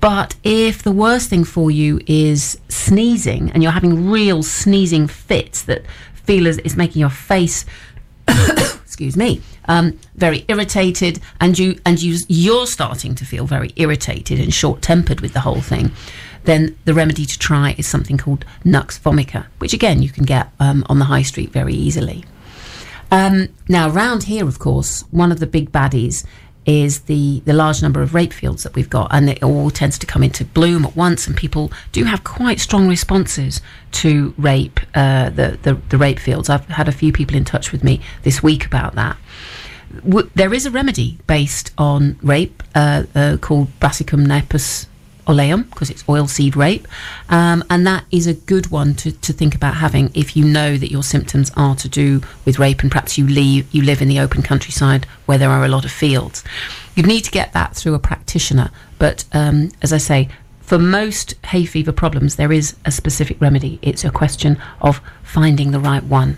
But 0.00 0.36
if 0.44 0.82
the 0.82 0.92
worst 0.92 1.28
thing 1.30 1.44
for 1.44 1.70
you 1.70 2.00
is 2.06 2.60
sneezing 2.68 3.50
and 3.50 3.62
you're 3.62 3.72
having 3.72 4.10
real 4.10 4.42
sneezing 4.42 5.08
fits 5.08 5.62
that 5.62 5.84
feel 6.14 6.46
as 6.46 6.58
it's 6.58 6.76
making 6.76 7.00
your 7.00 7.10
face 7.10 7.64
excuse 8.88 9.16
me, 9.16 9.40
um, 9.66 9.98
very 10.16 10.44
irritated, 10.48 11.20
and 11.40 11.58
you 11.58 11.78
and 11.86 12.02
you 12.02 12.18
you're 12.26 12.66
starting 12.66 13.14
to 13.14 13.24
feel 13.24 13.46
very 13.46 13.72
irritated 13.76 14.40
and 14.40 14.52
short 14.52 14.82
tempered 14.82 15.20
with 15.20 15.34
the 15.34 15.40
whole 15.40 15.60
thing, 15.60 15.92
then 16.44 16.76
the 16.84 16.94
remedy 16.94 17.26
to 17.26 17.38
try 17.38 17.74
is 17.78 17.86
something 17.86 18.18
called 18.18 18.44
Nux 18.64 18.98
vomica, 18.98 19.46
which 19.58 19.72
again 19.72 20.02
you 20.02 20.10
can 20.10 20.24
get 20.24 20.50
um, 20.60 20.84
on 20.88 20.98
the 20.98 21.06
high 21.06 21.22
street 21.22 21.50
very 21.50 21.74
easily. 21.74 22.24
Um, 23.10 23.48
now, 23.68 23.88
round 23.88 24.24
here, 24.24 24.46
of 24.46 24.58
course, 24.58 25.02
one 25.10 25.32
of 25.32 25.40
the 25.40 25.46
big 25.46 25.72
baddies 25.72 26.24
is 26.66 27.00
the, 27.02 27.40
the 27.46 27.54
large 27.54 27.80
number 27.80 28.02
of 28.02 28.12
rape 28.12 28.32
fields 28.32 28.62
that 28.62 28.74
we've 28.74 28.90
got, 28.90 29.08
and 29.10 29.30
it 29.30 29.42
all 29.42 29.70
tends 29.70 29.98
to 29.98 30.06
come 30.06 30.22
into 30.22 30.44
bloom 30.44 30.84
at 30.84 30.94
once, 30.94 31.26
and 31.26 31.34
people 31.34 31.72
do 31.92 32.04
have 32.04 32.22
quite 32.24 32.60
strong 32.60 32.86
responses 32.86 33.62
to 33.90 34.34
rape, 34.36 34.78
uh, 34.94 35.30
the, 35.30 35.58
the, 35.62 35.74
the 35.88 35.96
rape 35.96 36.18
fields. 36.18 36.50
I've 36.50 36.66
had 36.66 36.86
a 36.86 36.92
few 36.92 37.10
people 37.10 37.36
in 37.36 37.46
touch 37.46 37.72
with 37.72 37.82
me 37.82 38.02
this 38.22 38.42
week 38.42 38.66
about 38.66 38.94
that. 38.96 39.16
There 40.34 40.52
is 40.52 40.66
a 40.66 40.70
remedy 40.70 41.18
based 41.26 41.72
on 41.78 42.18
rape 42.22 42.62
uh, 42.74 43.04
uh, 43.14 43.38
called 43.40 43.68
Brassicum 43.80 44.26
napus 44.26 44.87
oleum 45.28 45.62
because 45.64 45.90
it's 45.90 46.02
oilseed 46.04 46.56
rape, 46.56 46.88
um, 47.28 47.62
and 47.70 47.86
that 47.86 48.04
is 48.10 48.26
a 48.26 48.34
good 48.34 48.70
one 48.70 48.94
to, 48.94 49.12
to 49.12 49.32
think 49.32 49.54
about 49.54 49.74
having 49.74 50.10
if 50.14 50.36
you 50.36 50.44
know 50.44 50.76
that 50.76 50.90
your 50.90 51.02
symptoms 51.02 51.52
are 51.56 51.76
to 51.76 51.88
do 51.88 52.20
with 52.44 52.58
rape, 52.58 52.82
and 52.82 52.90
perhaps 52.90 53.18
you 53.18 53.26
leave 53.26 53.72
you 53.72 53.82
live 53.82 54.02
in 54.02 54.08
the 54.08 54.18
open 54.18 54.42
countryside 54.42 55.06
where 55.26 55.38
there 55.38 55.50
are 55.50 55.64
a 55.64 55.68
lot 55.68 55.84
of 55.84 55.92
fields. 55.92 56.42
You'd 56.96 57.06
need 57.06 57.24
to 57.24 57.30
get 57.30 57.52
that 57.52 57.76
through 57.76 57.94
a 57.94 57.98
practitioner, 57.98 58.70
but 58.98 59.24
um, 59.32 59.70
as 59.82 59.92
I 59.92 59.98
say. 59.98 60.28
For 60.60 60.78
most 60.78 61.32
hay 61.46 61.64
fever 61.64 61.92
problems, 61.92 62.36
there 62.36 62.52
is 62.52 62.76
a 62.84 62.92
specific 62.92 63.40
remedy. 63.40 63.78
It's 63.80 64.04
a 64.04 64.10
question 64.10 64.60
of 64.82 65.00
finding 65.22 65.70
the 65.70 65.80
right 65.80 66.04
one. 66.04 66.36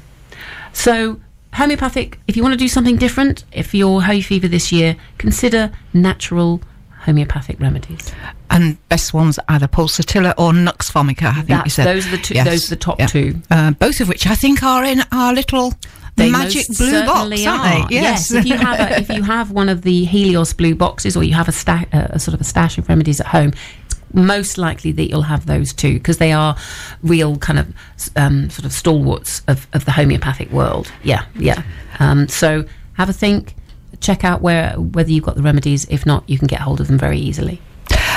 So, 0.72 1.20
homeopathic, 1.54 2.20
if 2.28 2.36
you 2.36 2.42
want 2.44 2.52
to 2.52 2.58
do 2.58 2.68
something 2.68 2.96
different, 2.96 3.44
if 3.52 3.74
you're 3.74 4.02
hay 4.02 4.20
fever 4.20 4.48
this 4.48 4.70
year, 4.70 4.96
consider 5.18 5.72
natural 5.92 6.60
homeopathic 7.00 7.58
remedies. 7.60 8.12
And 8.50 8.76
best 8.88 9.14
ones 9.14 9.38
either 9.48 9.66
pulsatilla 9.68 10.34
or 10.38 10.52
nux 10.52 10.90
vomica, 10.92 11.34
I 11.36 11.42
think 11.42 11.64
you 11.64 11.70
said. 11.70 11.86
those 11.86 12.06
are 12.06 12.10
the 12.10 12.18
two. 12.18 12.34
Yes. 12.34 12.46
Those 12.46 12.66
are 12.66 12.70
the 12.70 12.76
top 12.80 12.98
Yeah. 12.98 13.06
two. 13.06 13.40
Uh, 13.50 13.70
both 13.72 14.00
of 14.00 14.08
which 14.08 14.26
I 14.26 14.34
think 14.34 14.62
are 14.62 14.84
in 14.84 15.02
our 15.12 15.32
little 15.32 15.72
They 16.16 16.30
magic 16.30 16.66
blue 16.76 17.04
box, 17.06 17.46
aren't 17.46 17.88
they? 17.88 17.94
Yes. 17.94 18.30
if 18.32 18.44
you 18.44 18.56
have 18.56 18.78
a, 18.80 18.98
if 18.98 19.08
you 19.08 19.22
have 19.22 19.50
one 19.50 19.68
of 19.68 19.82
the 19.82 20.04
Helios 20.04 20.52
blue 20.52 20.74
boxes, 20.74 21.16
or 21.16 21.22
you 21.24 21.34
have 21.34 21.48
a, 21.48 21.52
sta- 21.52 21.86
uh, 21.92 22.08
a 22.10 22.18
sort 22.18 22.34
of 22.34 22.40
a 22.40 22.44
stash 22.44 22.76
of 22.78 22.88
remedies 22.88 23.20
at 23.20 23.26
home, 23.28 23.52
it's 23.86 23.94
most 24.12 24.58
likely 24.58 24.92
that 24.92 25.08
you'll 25.08 25.22
have 25.22 25.46
those 25.46 25.72
too, 25.72 25.94
because 25.94 26.18
they 26.18 26.32
are 26.32 26.56
real 27.02 27.36
kind 27.38 27.58
of 27.58 27.72
um, 28.16 28.50
sort 28.50 28.66
of 28.66 28.72
stalwarts 28.72 29.40
of, 29.48 29.66
of 29.72 29.84
the 29.86 29.92
homeopathic 29.92 30.50
world. 30.50 30.92
Yeah, 31.02 31.24
yeah. 31.36 31.62
Um, 31.98 32.28
so 32.28 32.66
have 32.94 33.08
a 33.08 33.12
think. 33.14 33.54
Check 34.00 34.24
out 34.24 34.40
where 34.40 34.72
whether 34.74 35.10
you've 35.10 35.24
got 35.24 35.36
the 35.36 35.42
remedies. 35.42 35.86
If 35.90 36.06
not, 36.06 36.28
you 36.28 36.38
can 36.38 36.46
get 36.46 36.60
hold 36.60 36.80
of 36.80 36.88
them 36.88 36.98
very 36.98 37.18
easily. 37.18 37.60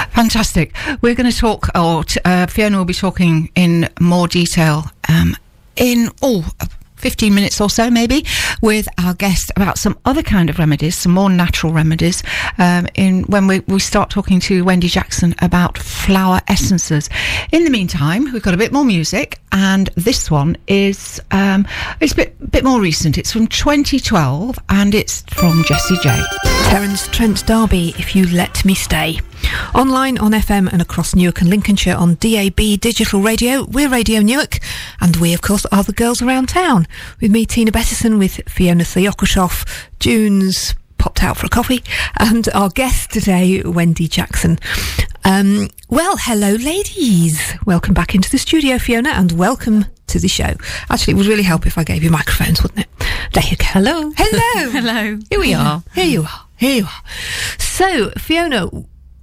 Fantastic. 0.09 0.75
We're 1.01 1.15
going 1.15 1.31
to 1.31 1.37
talk, 1.37 1.69
or 1.75 2.03
uh, 2.23 2.45
Fiona 2.47 2.77
will 2.77 2.85
be 2.85 2.93
talking 2.93 3.49
in 3.55 3.89
more 3.99 4.27
detail 4.27 4.85
um, 5.09 5.35
in, 5.75 6.09
oh, 6.21 6.51
15 7.03 7.35
minutes 7.35 7.59
or 7.59 7.69
so, 7.69 7.89
maybe, 7.89 8.25
with 8.61 8.87
our 8.97 9.13
guest 9.13 9.51
about 9.57 9.77
some 9.77 9.99
other 10.05 10.23
kind 10.23 10.49
of 10.49 10.57
remedies, 10.57 10.97
some 10.97 11.11
more 11.11 11.29
natural 11.29 11.73
remedies, 11.73 12.23
um, 12.59 12.87
in 12.95 13.23
when 13.23 13.45
we, 13.45 13.59
we 13.67 13.77
start 13.77 14.09
talking 14.09 14.39
to 14.39 14.63
Wendy 14.63 14.87
Jackson 14.87 15.35
about 15.41 15.77
flower 15.77 16.39
essences. 16.47 17.09
In 17.51 17.65
the 17.65 17.69
meantime, 17.69 18.31
we've 18.31 18.41
got 18.41 18.53
a 18.53 18.57
bit 18.57 18.71
more 18.71 18.85
music, 18.85 19.41
and 19.51 19.87
this 19.95 20.31
one 20.31 20.55
is 20.67 21.21
um, 21.31 21.67
it's 21.99 22.13
a 22.13 22.15
bit, 22.15 22.51
bit 22.51 22.63
more 22.63 22.79
recent. 22.79 23.17
It's 23.17 23.33
from 23.33 23.47
2012, 23.47 24.57
and 24.69 24.95
it's 24.95 25.23
from 25.23 25.61
Jessie 25.65 25.97
J. 26.01 26.23
Terence 26.63 27.09
Trent 27.09 27.45
D'Arby, 27.45 27.95
If 27.97 28.15
You 28.15 28.27
Let 28.27 28.63
Me 28.63 28.75
Stay. 28.75 29.19
Online 29.75 30.17
on 30.17 30.31
FM 30.31 30.71
and 30.71 30.81
across 30.81 31.15
Newark 31.15 31.41
and 31.41 31.49
Lincolnshire 31.49 31.95
on 31.95 32.15
DAB 32.15 32.79
Digital 32.79 33.21
Radio, 33.21 33.65
we're 33.65 33.89
Radio 33.89 34.21
Newark, 34.21 34.59
and 35.01 35.15
we, 35.17 35.33
of 35.33 35.41
course, 35.41 35.65
are 35.71 35.83
the 35.83 35.93
girls 35.93 36.21
around 36.21 36.49
town. 36.49 36.87
With 37.21 37.31
me, 37.31 37.45
Tina 37.45 37.71
Bettison, 37.71 38.19
with 38.19 38.41
Fiona 38.47 38.83
Theokoshoff, 38.83 39.67
June's 39.99 40.75
popped 40.97 41.23
out 41.23 41.37
for 41.37 41.47
a 41.47 41.49
coffee, 41.49 41.83
and 42.19 42.47
our 42.53 42.69
guest 42.69 43.11
today, 43.11 43.61
Wendy 43.63 44.07
Jackson. 44.07 44.59
Um, 45.25 45.69
well, 45.89 46.17
hello, 46.19 46.51
ladies. 46.53 47.53
Welcome 47.65 47.93
back 47.93 48.13
into 48.15 48.29
the 48.29 48.37
studio, 48.37 48.77
Fiona, 48.77 49.09
and 49.09 49.31
welcome 49.33 49.85
to 50.07 50.19
the 50.19 50.27
show. 50.27 50.53
Actually, 50.89 51.13
it 51.13 51.17
would 51.17 51.25
really 51.25 51.43
help 51.43 51.65
if 51.65 51.77
I 51.77 51.83
gave 51.83 52.03
you 52.03 52.11
microphones, 52.11 52.61
wouldn't 52.61 52.81
it? 52.81 52.89
There 53.33 53.43
you 53.43 53.57
go. 53.57 53.65
Hello. 53.65 54.11
Hello. 54.17 54.69
Hello. 54.69 55.19
Here 55.29 55.39
we 55.39 55.53
are. 55.53 55.83
Here 55.95 56.05
you 56.05 56.21
are. 56.23 56.45
Here 56.57 56.75
you 56.75 56.83
are. 56.85 57.01
So, 57.57 58.11
Fiona, 58.11 58.69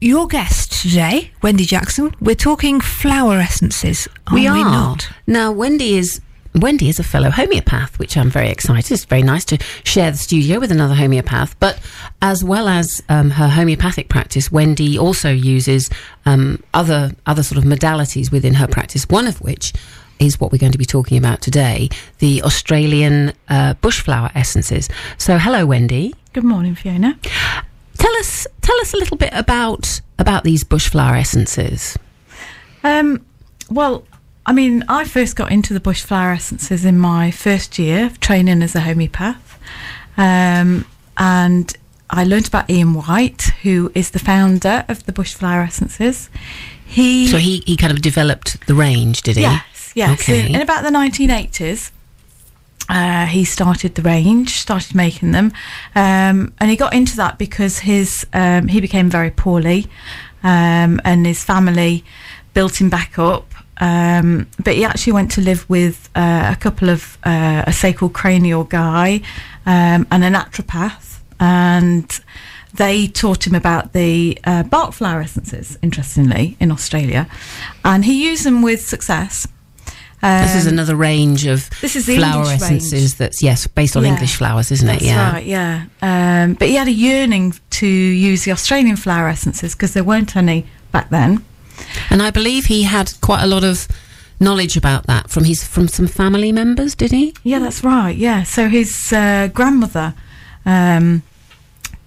your 0.00 0.26
guest 0.26 0.72
today, 0.82 1.30
Wendy 1.42 1.64
Jackson, 1.64 2.14
we're 2.20 2.34
talking 2.34 2.80
flower 2.80 3.38
essences. 3.38 4.08
Are 4.26 4.34
we 4.34 4.46
are 4.46 4.56
not? 4.56 5.10
now. 5.26 5.52
Wendy 5.52 5.96
is 5.96 6.20
Wendy 6.54 6.88
is 6.88 6.98
a 6.98 7.04
fellow 7.04 7.30
homeopath, 7.30 7.98
which 7.98 8.16
I'm 8.16 8.30
very 8.30 8.48
excited. 8.48 8.90
It's 8.90 9.04
very 9.04 9.22
nice 9.22 9.44
to 9.46 9.58
share 9.84 10.10
the 10.10 10.16
studio 10.16 10.58
with 10.58 10.72
another 10.72 10.94
homeopath. 10.94 11.54
But 11.60 11.78
as 12.22 12.42
well 12.42 12.66
as 12.66 13.02
um, 13.08 13.30
her 13.30 13.48
homeopathic 13.48 14.08
practice, 14.08 14.50
Wendy 14.50 14.98
also 14.98 15.30
uses 15.30 15.90
um, 16.24 16.62
other 16.72 17.12
other 17.26 17.42
sort 17.42 17.58
of 17.58 17.64
modalities 17.64 18.32
within 18.32 18.54
her 18.54 18.66
practice. 18.66 19.06
One 19.08 19.26
of 19.26 19.40
which 19.42 19.74
is 20.18 20.40
what 20.40 20.50
we're 20.50 20.58
going 20.58 20.72
to 20.72 20.78
be 20.78 20.86
talking 20.86 21.18
about 21.18 21.42
today: 21.42 21.90
the 22.20 22.42
Australian 22.42 23.34
uh, 23.50 23.74
bushflower 23.74 24.32
essences. 24.34 24.88
So, 25.18 25.36
hello, 25.36 25.66
Wendy. 25.66 26.14
Good 26.32 26.44
morning, 26.44 26.74
Fiona. 26.74 27.18
Tell 28.00 28.16
us 28.16 28.46
tell 28.62 28.80
us 28.80 28.94
a 28.94 28.96
little 28.96 29.16
bit 29.16 29.30
about 29.32 30.00
about 30.18 30.42
these 30.44 30.64
bushflower 30.64 31.18
essences. 31.18 31.98
Um, 32.82 33.24
well, 33.70 34.04
I 34.46 34.52
mean, 34.52 34.84
I 34.88 35.04
first 35.04 35.36
got 35.36 35.52
into 35.52 35.74
the 35.74 35.80
bush 35.80 36.02
flower 36.02 36.32
essences 36.32 36.84
in 36.84 36.98
my 36.98 37.30
first 37.30 37.78
year 37.78 38.06
of 38.06 38.18
training 38.20 38.62
as 38.62 38.74
a 38.74 38.80
homeopath. 38.80 39.58
Um, 40.16 40.86
and 41.18 41.76
I 42.08 42.24
learned 42.24 42.48
about 42.48 42.68
Ian 42.70 42.94
White, 42.94 43.42
who 43.62 43.92
is 43.94 44.10
the 44.10 44.18
founder 44.18 44.84
of 44.88 45.04
the 45.04 45.12
bush 45.12 45.34
flower 45.34 45.60
essences. 45.62 46.30
He, 46.86 47.28
So 47.28 47.36
he, 47.36 47.62
he 47.66 47.76
kind 47.76 47.92
of 47.92 48.00
developed 48.02 48.66
the 48.66 48.74
range, 48.74 49.22
did 49.22 49.36
he? 49.36 49.42
yes, 49.42 49.92
yes. 49.94 50.20
Okay. 50.22 50.46
In, 50.48 50.56
in 50.56 50.60
about 50.62 50.82
the 50.82 50.90
1980s, 50.90 51.90
uh, 52.90 53.24
he 53.26 53.44
started 53.44 53.94
the 53.94 54.02
range, 54.02 54.56
started 54.56 54.96
making 54.96 55.30
them, 55.30 55.52
um, 55.94 56.52
and 56.58 56.70
he 56.70 56.76
got 56.76 56.92
into 56.92 57.16
that 57.16 57.38
because 57.38 57.78
his 57.78 58.26
um, 58.32 58.66
he 58.66 58.80
became 58.80 59.08
very 59.08 59.30
poorly, 59.30 59.86
um, 60.42 61.00
and 61.04 61.24
his 61.24 61.44
family 61.44 62.04
built 62.52 62.80
him 62.80 62.90
back 62.90 63.16
up. 63.18 63.54
Um, 63.76 64.48
but 64.62 64.74
he 64.74 64.84
actually 64.84 65.12
went 65.14 65.30
to 65.32 65.40
live 65.40 65.70
with 65.70 66.10
uh, 66.16 66.52
a 66.52 66.56
couple 66.56 66.90
of 66.90 67.16
uh, 67.22 67.62
a 67.64 67.72
sacral 67.72 68.10
cranial 68.10 68.64
guy 68.64 69.20
um, 69.66 70.06
and 70.10 70.24
a 70.24 70.30
naturopath, 70.30 71.20
and 71.38 72.20
they 72.74 73.06
taught 73.06 73.46
him 73.46 73.54
about 73.54 73.92
the 73.92 74.36
uh, 74.42 74.64
Bach 74.64 74.94
flower 74.94 75.20
essences. 75.20 75.78
Interestingly, 75.80 76.56
in 76.58 76.72
Australia, 76.72 77.28
and 77.84 78.04
he 78.04 78.28
used 78.28 78.44
them 78.44 78.62
with 78.62 78.80
success. 78.80 79.46
This 80.22 80.54
is 80.54 80.66
Um, 80.66 80.72
another 80.74 80.96
range 80.96 81.46
of 81.46 81.70
this 81.80 81.96
is 81.96 82.04
the 82.06 82.16
flower 82.16 82.42
English 82.42 82.62
essences 82.62 82.92
range. 82.92 83.14
that's 83.16 83.42
yes 83.42 83.66
based 83.66 83.96
on 83.96 84.02
Yeah. 84.04 84.10
English 84.12 84.36
flowers, 84.36 84.70
isn't 84.70 84.86
That's 84.86 85.02
it? 85.02 85.06
Yeah. 85.06 85.32
right, 85.32 85.46
yeah. 85.46 85.82
Um, 86.02 86.54
but 86.54 86.68
he 86.68 86.74
had 86.74 86.88
a 86.88 86.92
yearning 86.92 87.54
to 87.70 87.86
use 87.86 88.44
the 88.44 88.52
Australian 88.52 88.96
flower 88.96 89.28
essences 89.28 89.74
because 89.74 89.92
there 89.94 90.04
weren't 90.04 90.36
any 90.36 90.66
back 90.92 91.08
then. 91.10 91.42
And 92.10 92.20
I 92.22 92.30
believe 92.30 92.66
he 92.66 92.82
had 92.82 93.12
quite 93.22 93.42
a 93.42 93.46
lot 93.46 93.64
of 93.64 93.88
knowledge 94.38 94.76
about 94.76 95.06
that 95.06 95.30
from 95.30 95.44
his 95.44 95.64
from 95.64 95.88
some 95.88 96.06
family 96.08 96.52
members. 96.52 96.94
Did 96.94 97.12
he? 97.12 97.32
Yeah, 97.42 97.58
that's 97.60 97.82
right. 97.82 98.14
Yeah. 98.16 98.42
So 98.44 98.68
his 98.68 99.12
uh, 99.12 99.48
grandmother 99.54 100.12
um, 100.66 101.22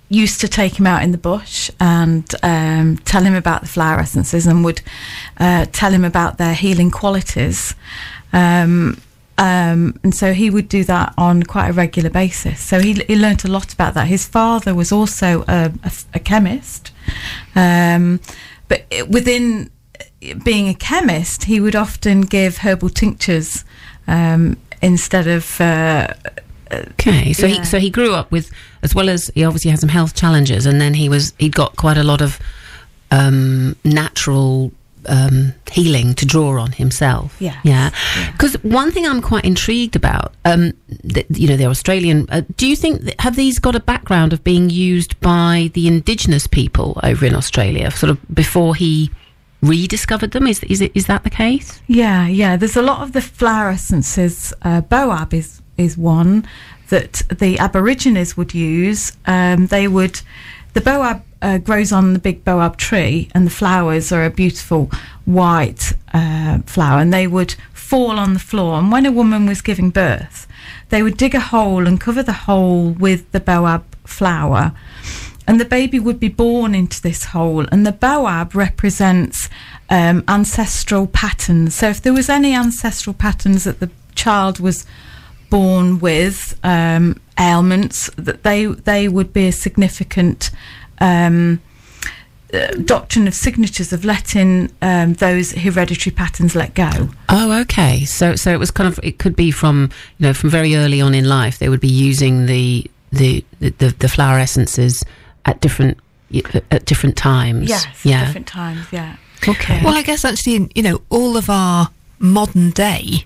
used 0.09 0.39
to 0.41 0.47
take 0.47 0.79
him 0.79 0.85
out 0.87 1.01
in 1.03 1.11
the 1.11 1.17
bush 1.17 1.71
and 1.79 2.25
um, 2.43 2.97
tell 2.97 3.23
him 3.23 3.33
about 3.35 3.61
the 3.61 3.67
flower 3.67 3.99
essences 3.99 4.45
and 4.45 4.63
would 4.63 4.81
uh, 5.37 5.65
tell 5.71 5.91
him 5.91 6.03
about 6.05 6.37
their 6.37 6.53
healing 6.53 6.91
qualities. 6.91 7.75
Um, 8.31 8.99
um, 9.37 9.99
and 10.03 10.13
so 10.13 10.33
he 10.33 10.49
would 10.51 10.69
do 10.69 10.83
that 10.83 11.13
on 11.17 11.43
quite 11.43 11.69
a 11.69 11.73
regular 11.73 12.11
basis. 12.11 12.59
So 12.59 12.79
he, 12.79 12.93
he 12.93 13.15
learnt 13.15 13.43
a 13.43 13.47
lot 13.47 13.73
about 13.73 13.95
that. 13.95 14.07
His 14.07 14.27
father 14.27 14.75
was 14.75 14.91
also 14.91 15.43
a, 15.47 15.71
a, 15.83 15.91
a 16.13 16.19
chemist, 16.19 16.91
um, 17.55 18.19
but 18.67 18.85
it- 18.91 19.09
within 19.09 19.71
being 20.43 20.69
a 20.69 20.73
chemist, 20.75 21.45
he 21.45 21.59
would 21.59 21.75
often 21.75 22.21
give 22.21 22.57
herbal 22.57 22.89
tinctures 22.89 23.65
um, 24.07 24.57
instead 24.81 25.27
of 25.27 25.59
uh, 25.59 26.07
Okay, 26.91 27.33
so 27.33 27.45
Yeah. 27.47 27.59
he 27.59 27.65
so 27.65 27.79
he 27.79 27.89
grew 27.89 28.13
up 28.13 28.31
with 28.31 28.49
as 28.81 28.93
well 28.95 29.09
as 29.09 29.31
he 29.35 29.43
obviously 29.43 29.71
had 29.71 29.79
some 29.79 29.89
health 29.89 30.13
challenges, 30.15 30.65
and 30.65 30.79
then 30.81 30.93
he 30.93 31.09
was 31.09 31.33
he'd 31.39 31.55
got 31.55 31.75
quite 31.75 31.97
a 31.97 32.03
lot 32.03 32.21
of 32.21 32.39
um, 33.11 33.75
natural 33.83 34.71
um, 35.05 35.53
healing 35.71 36.13
to 36.15 36.25
draw 36.25 36.59
on 36.59 36.71
himself. 36.71 37.35
Yes. 37.39 37.57
yeah. 37.63 37.89
Because 38.31 38.53
one 38.63 38.91
thing 38.91 39.05
I'm 39.05 39.21
quite 39.21 39.43
intrigued 39.45 39.95
about, 39.95 40.33
um, 40.45 40.71
th- 41.13 41.25
you 41.29 41.47
know, 41.47 41.57
the 41.57 41.65
Australian. 41.65 42.25
Uh, 42.29 42.41
do 42.55 42.65
you 42.67 42.75
think 42.75 43.01
that, 43.01 43.19
have 43.19 43.35
these 43.35 43.59
got 43.59 43.75
a 43.75 43.79
background 43.81 44.31
of 44.33 44.43
being 44.43 44.69
used 44.69 45.19
by 45.19 45.69
the 45.73 45.87
indigenous 45.87 46.47
people 46.47 46.99
over 47.03 47.25
in 47.25 47.35
Australia, 47.35 47.91
sort 47.91 48.09
of 48.11 48.17
before 48.33 48.75
he 48.75 49.11
rediscovered 49.61 50.31
them? 50.31 50.47
Is 50.47 50.63
is 50.63 50.81
it 50.81 50.91
is 50.95 51.05
that 51.07 51.23
the 51.23 51.29
case? 51.29 51.81
Yeah, 51.87 52.27
yeah. 52.27 52.55
There's 52.57 52.77
a 52.77 52.81
lot 52.81 53.01
of 53.01 53.11
the 53.11 53.21
flower 53.21 53.69
essences. 53.69 54.53
Uh, 54.61 54.81
Boab 54.81 55.33
is 55.33 55.61
is 55.77 55.97
one 55.97 56.47
that 56.89 57.23
the 57.29 57.57
Aborigines 57.59 58.37
would 58.37 58.53
use. 58.53 59.11
Um, 59.25 59.67
they 59.67 59.87
would. 59.87 60.21
The 60.73 60.81
Boab 60.81 61.21
uh, 61.41 61.59
grows 61.59 61.91
on 61.91 62.13
the 62.13 62.19
big 62.19 62.43
Boab 62.43 62.77
tree, 62.77 63.29
and 63.35 63.45
the 63.45 63.51
flowers 63.51 64.11
are 64.11 64.25
a 64.25 64.29
beautiful 64.29 64.89
white 65.25 65.93
uh, 66.13 66.59
flower, 66.65 66.99
and 66.99 67.13
they 67.13 67.27
would 67.27 67.55
fall 67.73 68.17
on 68.17 68.33
the 68.33 68.39
floor. 68.39 68.79
And 68.79 68.91
when 68.91 69.05
a 69.05 69.11
woman 69.11 69.45
was 69.45 69.61
giving 69.61 69.91
birth, 69.91 70.47
they 70.89 71.03
would 71.03 71.17
dig 71.17 71.35
a 71.35 71.39
hole 71.39 71.87
and 71.87 72.01
cover 72.01 72.23
the 72.23 72.33
hole 72.33 72.91
with 72.91 73.31
the 73.31 73.39
Boab 73.39 73.83
flower. 74.05 74.73
and 75.47 75.59
the 75.59 75.65
baby 75.65 75.99
would 75.99 76.19
be 76.19 76.29
born 76.29 76.73
into 76.73 77.01
this 77.01 77.25
hole. 77.25 77.65
And 77.71 77.85
the 77.85 77.91
boab 77.91 78.55
represents 78.55 79.49
um, 79.89 80.23
ancestral 80.27 81.07
patterns. 81.07 81.75
So 81.75 81.89
if 81.89 82.01
there 82.01 82.13
was 82.13 82.29
any 82.29 82.55
ancestral 82.55 83.13
patterns 83.13 83.65
that 83.65 83.79
the 83.79 83.91
child 84.15 84.59
was 84.59 84.85
born 85.53 85.99
with 85.99 86.59
um, 86.63 87.19
ailments, 87.39 88.09
that 88.17 88.41
they 88.43 88.65
they 88.65 89.07
would 89.07 89.31
be 89.33 89.47
a 89.47 89.51
significant. 89.51 90.49
Um, 90.99 91.61
uh, 92.53 92.67
doctrine 92.85 93.27
of 93.27 93.33
signatures 93.33 93.91
of 93.91 94.05
letting 94.05 94.69
um, 94.83 95.15
those 95.15 95.53
hereditary 95.53 96.13
patterns 96.13 96.53
let 96.53 96.75
go. 96.75 97.09
Oh, 97.27 97.51
okay. 97.61 98.05
So, 98.05 98.35
so 98.35 98.51
it 98.53 98.59
was 98.59 98.69
kind 98.69 98.87
of 98.87 98.99
it 99.01 99.17
could 99.17 99.35
be 99.35 99.49
from 99.49 99.89
you 100.19 100.27
know 100.27 100.33
from 100.35 100.51
very 100.51 100.75
early 100.75 101.01
on 101.01 101.15
in 101.15 101.27
life 101.27 101.57
they 101.57 101.67
would 101.67 101.79
be 101.79 101.87
using 102.09 102.45
the 102.45 102.85
the 103.11 103.43
the, 103.59 103.69
the, 103.79 103.89
the 103.97 104.07
flower 104.07 104.37
essences 104.37 105.03
at 105.45 105.61
different 105.61 105.97
at 106.69 106.85
different 106.85 107.17
times. 107.17 107.69
Yes, 107.69 107.87
Yeah. 108.05 108.25
different 108.25 108.47
times. 108.47 108.85
Yeah. 108.91 109.15
Okay. 109.47 109.81
Well, 109.83 109.95
I 109.95 110.03
guess 110.03 110.23
actually, 110.23 110.69
you 110.75 110.83
know, 110.83 111.01
all 111.09 111.35
of 111.37 111.49
our 111.49 111.89
modern 112.19 112.69
day 112.69 113.25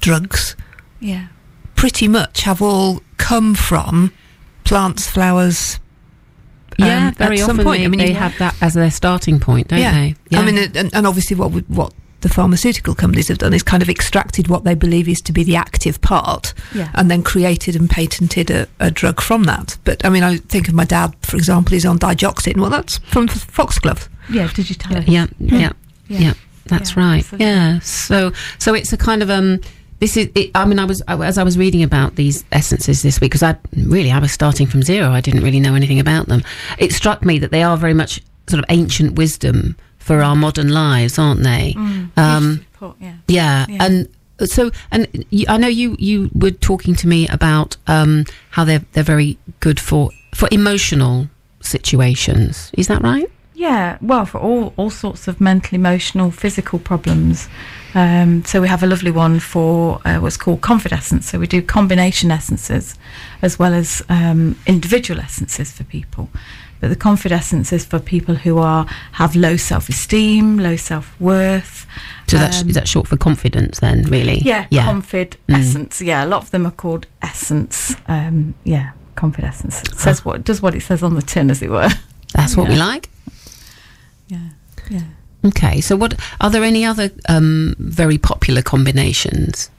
drugs 0.00 0.56
Yeah. 1.00 1.28
Pretty 1.78 2.08
much 2.08 2.42
have 2.42 2.60
all 2.60 3.00
come 3.16 3.54
from 3.54 4.12
plants, 4.64 5.08
flowers. 5.08 5.78
yeah. 6.78 7.08
um, 7.08 7.14
very 7.14 7.40
often 7.40 7.58
point. 7.58 7.78
they, 7.80 7.84
I 7.84 7.88
mean, 7.88 8.00
they 8.00 8.12
have 8.12 8.36
that 8.38 8.54
as 8.60 8.74
their 8.74 8.90
starting 8.90 9.38
point, 9.40 9.68
don't 9.68 9.78
they? 9.80 10.14
I 10.36 10.44
mean, 10.44 10.58
and, 10.76 10.92
and 10.94 11.06
obviously, 11.06 11.36
what 11.36 11.52
would, 11.52 11.68
what 11.68 11.92
the 12.20 12.28
pharmaceutical 12.28 12.94
companies 12.96 13.28
have 13.28 13.38
done 13.38 13.54
is 13.54 13.62
kind 13.62 13.80
of 13.82 13.88
extracted 13.88 14.48
what 14.48 14.64
they 14.64 14.74
believe 14.74 15.08
is 15.08 15.20
to 15.20 15.32
be 15.32 15.44
the 15.44 15.54
active 15.56 16.00
part, 16.00 16.52
Yeah. 16.74 16.90
and 16.94 17.08
then 17.10 17.22
created 17.22 17.76
and 17.76 17.88
patented 17.88 18.50
a, 18.50 18.66
a 18.80 18.90
drug 18.90 19.20
from 19.20 19.44
that. 19.44 19.78
But 19.84 20.04
I 20.04 20.08
mean, 20.10 20.24
I 20.24 20.38
think 20.38 20.66
of 20.68 20.74
my 20.74 20.84
dad, 20.84 21.14
for 21.22 21.36
example, 21.36 21.74
is 21.74 21.86
on 21.86 21.98
digoxin. 21.98 22.58
Well, 22.60 22.70
that's 22.70 22.98
from 22.98 23.28
foxglove. 23.28 24.08
Yeah. 24.30 24.50
Did 24.52 24.68
you 24.68 24.74
tell 24.74 24.96
us? 24.96 25.06
yeah, 25.06 25.26
yeah, 25.38 25.58
Yeah. 25.58 26.18
yeah, 26.20 26.34
That's 26.66 26.96
Yeah, 26.96 27.02
right. 27.02 27.24
Yeah. 27.38 27.78
So, 27.80 28.32
so 28.58 28.74
it's 28.74 28.92
a 28.92 28.96
kind 28.98 29.22
of 29.22 29.30
um. 29.30 29.60
This 30.00 30.16
is. 30.16 30.28
It, 30.34 30.50
I 30.54 30.64
mean, 30.64 30.78
I 30.78 30.84
was 30.84 31.02
I, 31.08 31.14
as 31.26 31.38
I 31.38 31.42
was 31.42 31.58
reading 31.58 31.82
about 31.82 32.16
these 32.16 32.44
essences 32.52 33.02
this 33.02 33.20
week 33.20 33.30
because 33.32 33.42
I 33.42 33.56
really 33.76 34.10
I 34.12 34.18
was 34.18 34.32
starting 34.32 34.66
from 34.66 34.82
zero. 34.82 35.10
I 35.10 35.20
didn't 35.20 35.42
really 35.42 35.60
know 35.60 35.74
anything 35.74 35.98
about 36.00 36.26
them. 36.26 36.42
It 36.78 36.92
struck 36.92 37.24
me 37.24 37.38
that 37.40 37.50
they 37.50 37.62
are 37.62 37.76
very 37.76 37.94
much 37.94 38.22
sort 38.48 38.60
of 38.60 38.64
ancient 38.68 39.14
wisdom 39.16 39.76
for 39.98 40.22
our 40.22 40.36
modern 40.36 40.68
lives, 40.72 41.18
aren't 41.18 41.42
they? 41.42 41.74
Um, 42.16 42.64
Beautifully 42.78 42.94
yeah. 43.00 43.14
Yeah, 43.28 43.66
Yeah. 43.68 43.84
and 43.84 44.08
so 44.48 44.70
and 44.92 45.08
I 45.48 45.56
know 45.58 45.68
you 45.68 45.96
you 45.98 46.30
were 46.32 46.52
talking 46.52 46.94
to 46.94 47.08
me 47.08 47.26
about 47.28 47.76
um, 47.88 48.24
how 48.50 48.64
they're 48.64 48.84
they're 48.92 49.02
very 49.02 49.36
good 49.60 49.80
for 49.80 50.10
for 50.34 50.48
emotional 50.52 51.28
situations. 51.60 52.70
Is 52.74 52.86
that 52.88 53.02
right? 53.02 53.30
Yeah, 53.58 53.98
well, 54.00 54.24
for 54.24 54.38
all 54.38 54.72
all 54.76 54.88
sorts 54.90 55.26
of 55.26 55.40
mental, 55.40 55.74
emotional, 55.74 56.30
physical 56.30 56.78
problems. 56.78 57.48
Um, 57.94 58.44
so 58.44 58.60
we 58.60 58.68
have 58.68 58.84
a 58.84 58.86
lovely 58.86 59.10
one 59.10 59.40
for 59.40 60.00
uh, 60.04 60.18
what's 60.18 60.36
called 60.36 60.60
confidescence. 60.60 61.28
So 61.28 61.40
we 61.40 61.48
do 61.48 61.60
combination 61.60 62.30
essences 62.30 62.94
as 63.42 63.58
well 63.58 63.74
as 63.74 64.00
um, 64.08 64.56
individual 64.66 65.18
essences 65.20 65.72
for 65.72 65.82
people. 65.84 66.28
But 66.80 66.90
the 66.90 66.96
confidescence 66.96 67.72
is 67.72 67.84
for 67.84 67.98
people 67.98 68.36
who 68.36 68.58
are 68.58 68.86
have 69.12 69.34
low 69.34 69.56
self 69.56 69.88
esteem, 69.88 70.58
low 70.58 70.76
self 70.76 71.20
worth. 71.20 71.84
So 72.28 72.36
that's 72.38 72.62
Um, 72.62 72.68
is 72.68 72.74
that 72.76 72.86
short 72.86 73.08
for 73.08 73.16
confidence 73.16 73.80
then? 73.80 74.02
Really? 74.04 74.38
Yeah, 74.44 74.66
Yeah. 74.70 74.86
confid 74.86 75.30
Mm. 75.48 75.58
essence. 75.58 76.00
Yeah, 76.00 76.24
a 76.24 76.28
lot 76.28 76.42
of 76.44 76.50
them 76.52 76.64
are 76.64 76.70
called 76.76 77.06
essence. 77.22 77.96
Um, 78.06 78.54
yeah, 78.62 78.90
confidescence. 79.16 79.82
It 79.82 79.98
says 79.98 80.24
what 80.24 80.44
does 80.44 80.62
what 80.62 80.76
it 80.76 80.82
says 80.82 81.02
on 81.02 81.16
the 81.16 81.22
tin, 81.22 81.50
as 81.50 81.60
it 81.60 81.70
were. 81.70 81.90
that's 82.34 82.56
what 82.56 82.68
we 82.68 82.76
like. 82.76 83.08
Yeah, 84.28 84.48
yeah. 84.90 85.02
Okay. 85.44 85.80
So 85.80 85.96
what 85.96 86.18
are 86.40 86.50
there 86.50 86.64
any 86.64 86.84
other 86.84 87.10
um, 87.28 87.74
very 87.78 88.18
popular 88.18 88.62
combinations? 88.62 89.70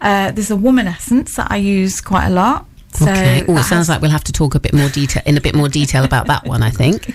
Uh, 0.00 0.30
there's 0.32 0.50
a 0.50 0.56
woman 0.56 0.86
essence 0.88 1.36
that 1.36 1.48
I 1.50 1.56
use 1.56 2.00
quite 2.00 2.26
a 2.26 2.30
lot. 2.30 2.66
So 2.94 3.04
okay. 3.04 3.42
Oh, 3.48 3.52
it 3.56 3.62
sounds 3.64 3.70
has- 3.70 3.88
like 3.88 4.00
we'll 4.02 4.10
have 4.10 4.24
to 4.24 4.32
talk 4.32 4.54
a 4.54 4.60
bit 4.60 4.72
more 4.74 4.88
detail 4.88 5.22
in 5.26 5.36
a 5.36 5.40
bit 5.40 5.54
more 5.54 5.68
detail 5.68 6.04
about 6.04 6.26
that 6.26 6.46
one. 6.46 6.62
I 6.62 6.70
think. 6.70 7.06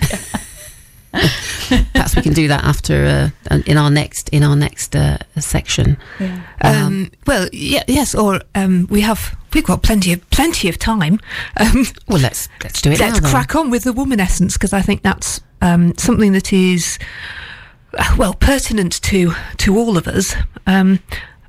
Perhaps 1.12 2.16
we 2.16 2.22
can 2.22 2.34
do 2.34 2.48
that 2.48 2.64
after 2.64 3.30
uh, 3.50 3.58
in 3.66 3.76
our 3.78 3.90
next 3.90 4.28
in 4.28 4.42
our 4.42 4.54
next 4.56 4.94
uh, 4.94 5.18
section. 5.38 5.96
Yeah. 6.20 6.42
Um, 6.60 7.10
well, 7.26 7.48
yeah, 7.52 7.82
yes, 7.88 8.14
or 8.14 8.40
um, 8.54 8.86
we 8.90 9.00
have 9.00 9.34
we've 9.54 9.64
got 9.64 9.82
plenty 9.82 10.12
of 10.12 10.28
plenty 10.30 10.68
of 10.68 10.78
time. 10.78 11.18
Um, 11.56 11.86
Well, 12.08 12.20
let's 12.20 12.48
let's 12.62 12.82
do 12.82 12.90
it 12.90 13.00
let's 13.00 13.14
now. 13.16 13.20
then. 13.20 13.30
crack 13.30 13.56
on 13.56 13.70
with 13.70 13.84
the 13.84 13.92
woman 13.92 14.20
essence 14.20 14.54
because 14.54 14.72
I 14.74 14.82
think 14.82 15.02
that's 15.02 15.40
um, 15.60 15.96
something 15.96 16.32
that 16.32 16.52
is 16.52 16.98
uh, 17.98 18.14
well 18.18 18.34
pertinent 18.34 19.00
to 19.02 19.32
to 19.58 19.76
all 19.76 19.96
of 19.96 20.06
us, 20.06 20.34
um, 20.66 21.00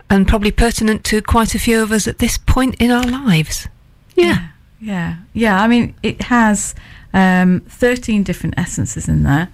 and 0.09 0.27
probably 0.27 0.51
pertinent 0.51 1.03
to 1.05 1.21
quite 1.21 1.55
a 1.55 1.59
few 1.59 1.81
of 1.81 1.91
us 1.91 2.07
at 2.07 2.19
this 2.19 2.37
point 2.37 2.75
in 2.79 2.91
our 2.91 3.03
lives. 3.03 3.67
Yeah. 4.15 4.49
Yeah, 4.81 5.17
yeah. 5.33 5.61
I 5.61 5.67
mean, 5.67 5.93
it 6.03 6.21
has 6.23 6.73
um, 7.13 7.61
13 7.67 8.23
different 8.23 8.57
essences 8.57 9.09
in 9.09 9.23
there. 9.23 9.49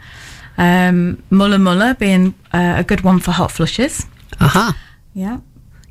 Um, 0.57 1.23
mulla 1.29 1.57
mulla 1.57 1.95
being 1.99 2.35
uh, 2.53 2.75
a 2.77 2.83
good 2.83 3.01
one 3.01 3.19
for 3.19 3.31
hot 3.31 3.51
flushes. 3.51 4.05
Aha. 4.39 4.77
Yeah. 5.13 5.39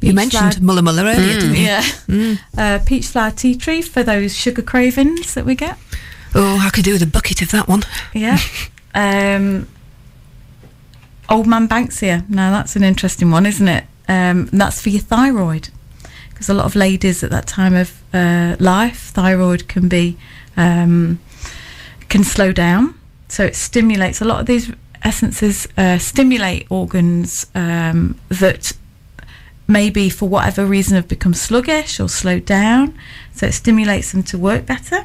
You 0.00 0.12
mentioned 0.12 0.60
mulla 0.62 0.82
mulla 0.82 1.02
earlier, 1.04 1.40
didn't 1.40 1.56
you? 1.56 1.62
Yeah. 1.62 2.36
Uh, 2.56 2.78
peach 2.84 3.06
flower 3.06 3.30
tea 3.30 3.56
tree 3.56 3.82
for 3.82 4.02
those 4.02 4.36
sugar 4.36 4.62
cravings 4.62 5.34
that 5.34 5.44
we 5.44 5.54
get. 5.54 5.78
Oh, 6.34 6.58
I 6.60 6.70
could 6.70 6.84
do 6.84 6.92
with 6.92 7.02
a 7.02 7.06
bucket 7.06 7.42
of 7.42 7.50
that 7.52 7.68
one. 7.68 7.82
Yeah. 8.12 8.38
um, 8.94 9.68
Old 11.28 11.46
Man 11.46 11.68
Banksia. 11.68 12.28
Now 12.28 12.50
that's 12.50 12.76
an 12.76 12.82
interesting 12.82 13.30
one, 13.30 13.46
isn't 13.46 13.68
it? 13.68 13.84
Um, 14.08 14.46
that's 14.46 14.82
for 14.82 14.90
your 14.90 15.00
thyroid, 15.00 15.70
because 16.30 16.48
a 16.48 16.54
lot 16.54 16.66
of 16.66 16.76
ladies 16.76 17.22
at 17.22 17.30
that 17.30 17.46
time 17.46 17.74
of 17.74 18.02
uh, 18.12 18.56
life, 18.58 19.10
thyroid 19.14 19.68
can 19.68 19.88
be 19.88 20.16
um, 20.56 21.20
can 22.08 22.24
slow 22.24 22.52
down. 22.52 22.98
So 23.28 23.44
it 23.44 23.56
stimulates 23.56 24.20
a 24.20 24.24
lot 24.24 24.40
of 24.40 24.46
these 24.46 24.70
essences 25.02 25.68
uh, 25.76 25.98
stimulate 25.98 26.66
organs 26.70 27.46
um, 27.54 28.18
that 28.28 28.72
maybe 29.66 30.10
for 30.10 30.28
whatever 30.28 30.66
reason 30.66 30.96
have 30.96 31.08
become 31.08 31.34
sluggish 31.34 32.00
or 32.00 32.08
slowed 32.08 32.44
down. 32.44 32.98
So 33.32 33.46
it 33.46 33.52
stimulates 33.52 34.12
them 34.12 34.22
to 34.24 34.38
work 34.38 34.66
better. 34.66 35.04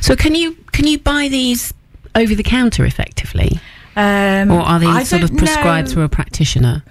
So 0.00 0.14
can 0.16 0.34
you 0.34 0.56
can 0.72 0.86
you 0.86 0.98
buy 0.98 1.28
these 1.28 1.72
over 2.14 2.34
the 2.34 2.42
counter 2.42 2.84
effectively, 2.84 3.58
Um, 3.96 4.50
or 4.50 4.60
are 4.60 4.78
they 4.78 4.86
I 4.86 5.02
sort 5.04 5.22
of 5.22 5.36
prescribed 5.36 5.88
know. 5.88 5.94
through 5.94 6.02
a 6.04 6.08
practitioner? 6.08 6.82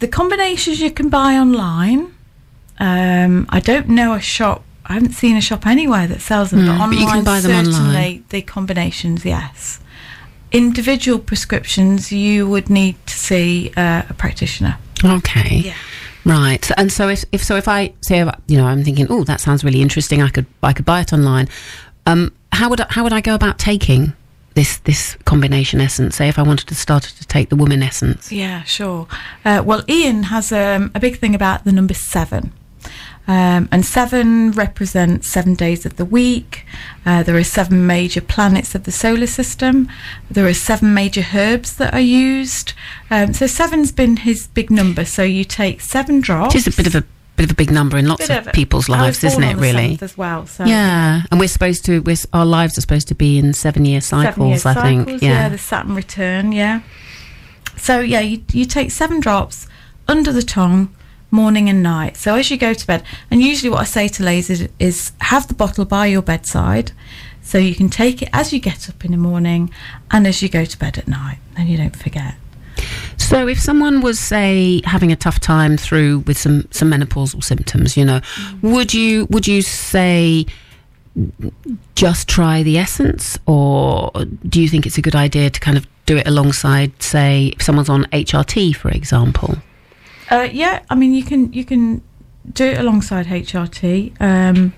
the 0.00 0.08
combinations 0.08 0.80
you 0.80 0.90
can 0.90 1.08
buy 1.08 1.34
online. 1.38 2.12
Um, 2.80 3.46
I 3.50 3.60
don't 3.60 3.88
know 3.88 4.14
a 4.14 4.20
shop. 4.20 4.64
I 4.84 4.94
haven't 4.94 5.12
seen 5.12 5.36
a 5.36 5.40
shop 5.40 5.64
anywhere 5.64 6.08
that 6.08 6.20
sells 6.20 6.50
them. 6.50 6.66
Hmm, 6.66 6.78
but 6.78 6.88
but 6.90 6.98
you 6.98 7.06
can 7.06 7.22
buy 7.24 7.40
them 7.40 7.66
online. 7.66 8.24
The 8.30 8.42
combinations, 8.42 9.24
yes. 9.24 9.78
Individual 10.50 11.18
prescriptions, 11.20 12.10
you 12.10 12.48
would 12.48 12.68
need 12.68 12.96
to 13.06 13.14
see 13.14 13.72
uh, 13.76 14.02
a 14.10 14.14
practitioner. 14.14 14.76
Okay. 15.04 15.58
Yeah. 15.66 15.74
Right. 16.24 16.68
And 16.76 16.92
so 16.92 17.08
if, 17.08 17.24
if 17.32 17.42
so 17.42 17.56
if 17.56 17.68
I 17.68 17.94
say 18.00 18.18
you 18.48 18.56
know 18.58 18.66
I'm 18.66 18.84
thinking 18.84 19.06
oh 19.10 19.24
that 19.24 19.40
sounds 19.40 19.64
really 19.64 19.80
interesting 19.82 20.22
I 20.22 20.28
could 20.28 20.46
I 20.62 20.72
could 20.72 20.84
buy 20.84 21.00
it 21.00 21.12
online. 21.12 21.48
Um, 22.06 22.32
how 22.52 22.68
would 22.68 22.80
I, 22.80 22.86
how 22.90 23.02
would 23.04 23.12
I 23.12 23.20
go 23.20 23.34
about 23.34 23.58
taking 23.58 24.12
this 24.54 24.78
this 24.78 25.16
combination 25.24 25.80
essence? 25.80 26.16
Say 26.16 26.28
if 26.28 26.38
I 26.38 26.42
wanted 26.42 26.68
to 26.68 26.74
start 26.74 27.04
to 27.04 27.26
take 27.26 27.48
the 27.48 27.56
woman 27.56 27.82
essence. 27.82 28.30
Yeah, 28.30 28.62
sure. 28.64 29.06
Uh, 29.44 29.62
well, 29.64 29.82
Ian 29.88 30.24
has 30.24 30.52
um, 30.52 30.90
a 30.94 31.00
big 31.00 31.18
thing 31.18 31.34
about 31.34 31.64
the 31.64 31.72
number 31.72 31.94
seven. 31.94 32.52
Um, 33.28 33.68
and 33.70 33.86
seven 33.86 34.50
represents 34.50 35.28
seven 35.28 35.54
days 35.54 35.86
of 35.86 35.96
the 35.96 36.04
week. 36.04 36.66
Uh, 37.06 37.22
there 37.22 37.36
are 37.36 37.44
seven 37.44 37.86
major 37.86 38.20
planets 38.20 38.74
of 38.74 38.82
the 38.82 38.90
solar 38.90 39.28
system. 39.28 39.88
There 40.28 40.46
are 40.46 40.54
seven 40.54 40.92
major 40.92 41.24
herbs 41.32 41.76
that 41.76 41.94
are 41.94 42.00
used. 42.00 42.72
Um, 43.10 43.32
so 43.32 43.46
seven's 43.46 43.92
been 43.92 44.16
his 44.18 44.48
big 44.48 44.70
number. 44.70 45.04
So 45.04 45.22
you 45.22 45.44
take 45.44 45.80
seven 45.80 46.20
drops. 46.20 46.56
It 46.56 46.66
is 46.66 46.74
a 46.74 46.76
bit 46.76 46.86
of 46.88 46.96
a 46.96 47.04
bit 47.42 47.50
of 47.50 47.54
a 47.54 47.56
big 47.56 47.70
number 47.72 47.98
in 47.98 48.06
lots 48.06 48.28
of 48.30 48.46
a- 48.46 48.50
people's 48.52 48.88
lives, 48.88 49.22
isn't 49.24 49.42
it? 49.42 49.56
Really. 49.56 49.96
7th 49.96 50.02
as 50.02 50.16
well. 50.16 50.46
So 50.46 50.64
Yeah, 50.64 51.22
and 51.30 51.40
we're 51.40 51.48
supposed 51.48 51.84
to. 51.86 52.00
We're, 52.00 52.16
our 52.32 52.46
lives 52.46 52.78
are 52.78 52.80
supposed 52.80 53.08
to 53.08 53.14
be 53.14 53.38
in 53.38 53.52
seven-year 53.52 54.00
cycles. 54.00 54.62
Seven-year 54.62 54.82
I 54.82 54.82
think. 54.88 55.04
cycles, 55.08 55.22
yeah. 55.22 55.48
the 55.48 55.58
Saturn 55.58 55.94
return, 55.94 56.52
yeah. 56.52 56.82
So 57.76 58.00
yeah, 58.00 58.20
you 58.20 58.42
you 58.52 58.64
take 58.64 58.90
seven 58.90 59.18
drops 59.20 59.66
under 60.06 60.32
the 60.32 60.42
tongue, 60.42 60.94
morning 61.30 61.68
and 61.68 61.82
night. 61.82 62.16
So 62.16 62.34
as 62.36 62.50
you 62.50 62.56
go 62.56 62.74
to 62.74 62.86
bed, 62.86 63.02
and 63.30 63.42
usually 63.42 63.70
what 63.70 63.80
I 63.80 63.84
say 63.84 64.08
to 64.08 64.22
ladies 64.22 64.50
is, 64.50 64.68
is 64.78 65.12
have 65.20 65.48
the 65.48 65.54
bottle 65.54 65.84
by 65.84 66.06
your 66.06 66.22
bedside, 66.22 66.92
so 67.42 67.58
you 67.58 67.74
can 67.74 67.88
take 67.88 68.22
it 68.22 68.28
as 68.32 68.52
you 68.52 68.60
get 68.60 68.88
up 68.88 69.04
in 69.04 69.10
the 69.10 69.16
morning 69.16 69.70
and 70.10 70.26
as 70.26 70.42
you 70.42 70.48
go 70.48 70.64
to 70.64 70.78
bed 70.78 70.96
at 70.98 71.08
night, 71.08 71.38
and 71.56 71.68
you 71.68 71.76
don't 71.76 71.96
forget. 71.96 72.34
So, 73.22 73.48
if 73.48 73.58
someone 73.60 74.00
was, 74.02 74.18
say, 74.20 74.82
having 74.84 75.10
a 75.12 75.16
tough 75.16 75.40
time 75.40 75.76
through 75.76 76.20
with 76.20 76.36
some 76.36 76.66
some 76.70 76.90
menopausal 76.90 77.42
symptoms, 77.42 77.96
you 77.96 78.04
know, 78.04 78.20
Mm. 78.20 78.60
would 78.72 78.92
you 78.94 79.26
would 79.30 79.46
you 79.46 79.62
say 79.62 80.46
just 81.94 82.28
try 82.28 82.62
the 82.62 82.78
essence, 82.78 83.38
or 83.46 84.10
do 84.48 84.60
you 84.60 84.68
think 84.68 84.86
it's 84.86 84.98
a 84.98 85.02
good 85.02 85.14
idea 85.14 85.50
to 85.50 85.60
kind 85.60 85.76
of 85.76 85.86
do 86.06 86.16
it 86.16 86.26
alongside, 86.26 86.90
say, 87.02 87.52
if 87.56 87.62
someone's 87.62 87.88
on 87.88 88.04
HRT, 88.12 88.72
for 88.74 88.88
example? 88.90 89.58
Uh, 90.30 90.48
yeah, 90.52 90.80
I 90.90 90.94
mean 90.94 91.12
you 91.12 91.22
can 91.22 91.52
you 91.52 91.64
can 91.64 92.02
do 92.52 92.64
it 92.66 92.78
alongside 92.78 93.26
HRT. 93.26 94.12
Um, 94.20 94.72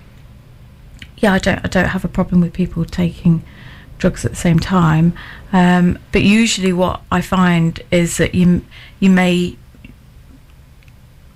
yeah, 1.17 1.33
I 1.33 1.39
don't 1.39 1.59
I 1.63 1.67
don't 1.69 1.87
have 1.89 2.03
a 2.05 2.09
problem 2.09 2.41
with 2.41 2.53
people 2.53 2.83
taking 2.85 3.41
drugs 3.97 4.25
at 4.25 4.31
the 4.31 4.37
same 4.37 4.59
time. 4.59 5.13
Um, 5.53 5.97
but 6.11 6.21
usually, 6.23 6.73
what 6.73 7.01
I 7.11 7.21
find 7.21 7.81
is 7.91 8.17
that 8.17 8.35
you 8.35 8.63
you 8.99 9.09
may 9.09 9.57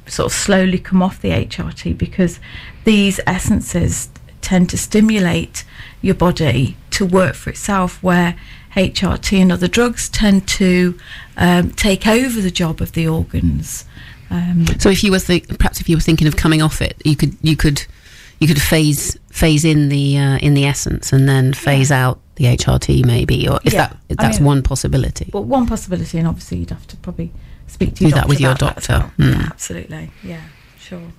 sort 0.07 0.25
of 0.25 0.33
slowly 0.33 0.79
come 0.79 1.01
off 1.01 1.21
the 1.21 1.29
HRT 1.29 1.97
because 1.97 2.39
these 2.83 3.19
essences 3.27 4.09
tend 4.41 4.69
to 4.71 4.77
stimulate 4.77 5.63
your 6.01 6.15
body 6.15 6.75
to 6.91 7.05
work 7.05 7.35
for 7.35 7.49
itself, 7.51 8.01
where 8.01 8.35
HRT 8.75 9.39
and 9.41 9.51
other 9.51 9.67
drugs 9.67 10.09
tend 10.09 10.47
to 10.47 10.97
um, 11.37 11.71
take 11.71 12.07
over 12.07 12.41
the 12.41 12.51
job 12.51 12.81
of 12.81 12.93
the 12.93 13.07
organs. 13.07 13.85
Um, 14.29 14.65
So 14.79 14.89
if 14.89 15.03
you 15.03 15.11
were 15.11 15.19
th- 15.19 15.47
perhaps 15.57 15.79
if 15.81 15.89
you 15.89 15.97
were 15.97 16.01
thinking 16.01 16.27
of 16.27 16.35
coming 16.35 16.61
off 16.61 16.81
it, 16.81 17.01
you 17.03 17.15
could 17.15 17.35
you 17.41 17.55
could 17.55 17.85
you 18.39 18.47
could 18.47 18.61
phase 18.61 19.17
phase 19.29 19.65
in 19.65 19.89
the 19.89 20.17
uh, 20.17 20.37
in 20.37 20.53
the 20.53 20.65
essence 20.65 21.11
and 21.11 21.27
then 21.27 21.53
phase 21.53 21.91
out 21.91 22.19
the 22.39 22.45
HRT 22.45 23.05
maybe, 23.05 23.47
or 23.47 23.59
is 23.63 23.73
Yeah, 23.73 23.89
that 23.89 23.97
I 24.19 24.23
that's 24.23 24.39
mean- 24.39 24.47
one 24.47 24.63
possibility. 24.63 25.29
Well, 25.31 25.43
one 25.43 25.67
possibility, 25.67 26.17
and 26.17 26.27
obviously 26.27 26.57
you'd 26.59 26.71
have 26.71 26.87
to 26.87 26.97
probably 26.97 27.31
speak 27.67 27.93
to 27.95 28.05
Do 28.05 28.11
that 28.11 28.27
with 28.27 28.39
your 28.39 28.51
about 28.53 28.77
that 28.77 28.77
as 28.79 28.87
doctor. 28.87 29.11
well. 29.19 29.27
Mm. 29.29 29.35
Yeah, 29.35 29.45
absolutely. 29.51 30.11
Yeah, 30.23 30.41
sure. 30.79 31.11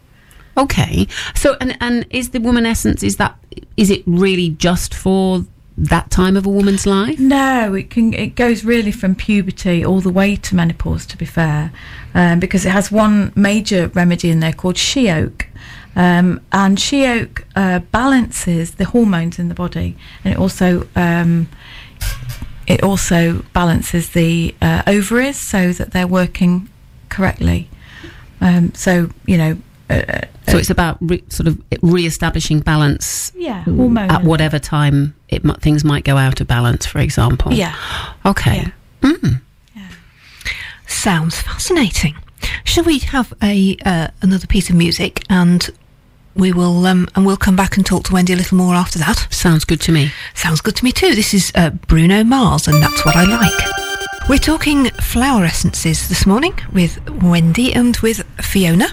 Okay. 0.56 1.06
So 1.36 1.56
and 1.60 1.76
and 1.80 2.06
is 2.10 2.30
the 2.30 2.40
woman 2.40 2.66
essence 2.66 3.02
is 3.04 3.16
that 3.16 3.36
is 3.76 3.88
it 3.90 4.02
really 4.06 4.48
just 4.50 4.92
for 4.94 5.44
that 5.78 6.10
time 6.10 6.36
of 6.36 6.44
a 6.44 6.50
woman's 6.50 6.86
life? 6.86 7.18
No, 7.20 7.72
it 7.74 7.88
can. 7.90 8.12
It 8.14 8.34
goes 8.34 8.64
really 8.64 8.90
from 8.92 9.14
puberty 9.14 9.84
all 9.84 10.00
the 10.00 10.10
way 10.10 10.36
to 10.36 10.54
menopause. 10.56 11.06
To 11.06 11.16
be 11.16 11.24
fair, 11.24 11.70
um, 12.14 12.40
because 12.40 12.66
it 12.66 12.70
has 12.72 12.90
one 12.90 13.32
major 13.36 13.88
remedy 13.94 14.28
in 14.30 14.40
there 14.40 14.52
called 14.52 14.76
she 14.76 15.08
oak, 15.08 15.46
um, 15.96 16.40
and 16.52 16.78
she 16.78 17.06
oak 17.06 17.44
uh, 17.56 17.80
balances 17.90 18.72
the 18.76 18.84
hormones 18.86 19.38
in 19.38 19.48
the 19.48 19.54
body, 19.54 19.96
and 20.24 20.34
it 20.34 20.38
also 20.38 20.86
um, 20.96 21.48
it 22.66 22.82
also 22.82 23.42
balances 23.52 24.10
the 24.10 24.54
uh, 24.62 24.82
ovaries 24.86 25.36
so 25.38 25.72
that 25.72 25.90
they're 25.92 26.06
working 26.06 26.68
correctly. 27.08 27.68
Um, 28.40 28.72
so 28.74 29.10
you 29.26 29.36
know, 29.36 29.58
uh, 29.90 30.26
So 30.48 30.56
it's 30.58 30.70
about 30.70 30.96
re- 31.00 31.24
sort 31.28 31.48
of 31.48 31.58
re-establishing 31.82 32.60
balance 32.60 33.32
yeah, 33.36 33.62
hormone 33.64 34.10
at 34.10 34.22
whatever 34.24 34.58
time 34.58 35.14
it 35.28 35.44
mi- 35.44 35.54
things 35.60 35.84
might 35.84 36.04
go 36.04 36.16
out 36.16 36.40
of 36.40 36.46
balance, 36.46 36.86
for 36.86 37.00
example. 37.00 37.52
Yeah. 37.52 37.74
Okay. 38.24 38.72
Mm. 39.02 39.40
Sounds 40.86 41.40
fascinating. 41.40 42.14
Shall 42.64 42.84
we 42.84 42.98
have 42.98 43.32
a 43.42 43.76
uh, 43.84 44.08
another 44.22 44.46
piece 44.46 44.70
of 44.70 44.76
music 44.76 45.24
and 45.28 45.70
we 46.34 46.52
will 46.52 46.86
um, 46.86 47.08
and 47.14 47.26
we'll 47.26 47.36
come 47.36 47.56
back 47.56 47.76
and 47.76 47.84
talk 47.84 48.04
to 48.04 48.12
Wendy 48.12 48.32
a 48.32 48.36
little 48.36 48.56
more 48.56 48.74
after 48.74 48.98
that. 48.98 49.26
Sounds 49.30 49.64
good 49.64 49.80
to 49.82 49.92
me. 49.92 50.12
Sounds 50.34 50.60
good 50.60 50.76
to 50.76 50.84
me 50.84 50.92
too. 50.92 51.14
This 51.14 51.34
is 51.34 51.52
uh, 51.54 51.70
Bruno 51.70 52.24
Mars, 52.24 52.68
and 52.68 52.82
that's 52.82 53.04
what 53.04 53.16
I 53.16 53.24
like. 53.24 54.28
We're 54.28 54.38
talking 54.38 54.86
flower 54.90 55.44
essences 55.44 56.08
this 56.08 56.26
morning 56.26 56.54
with 56.72 56.98
Wendy 57.22 57.72
and 57.74 57.96
with 57.98 58.22
Fiona, 58.42 58.88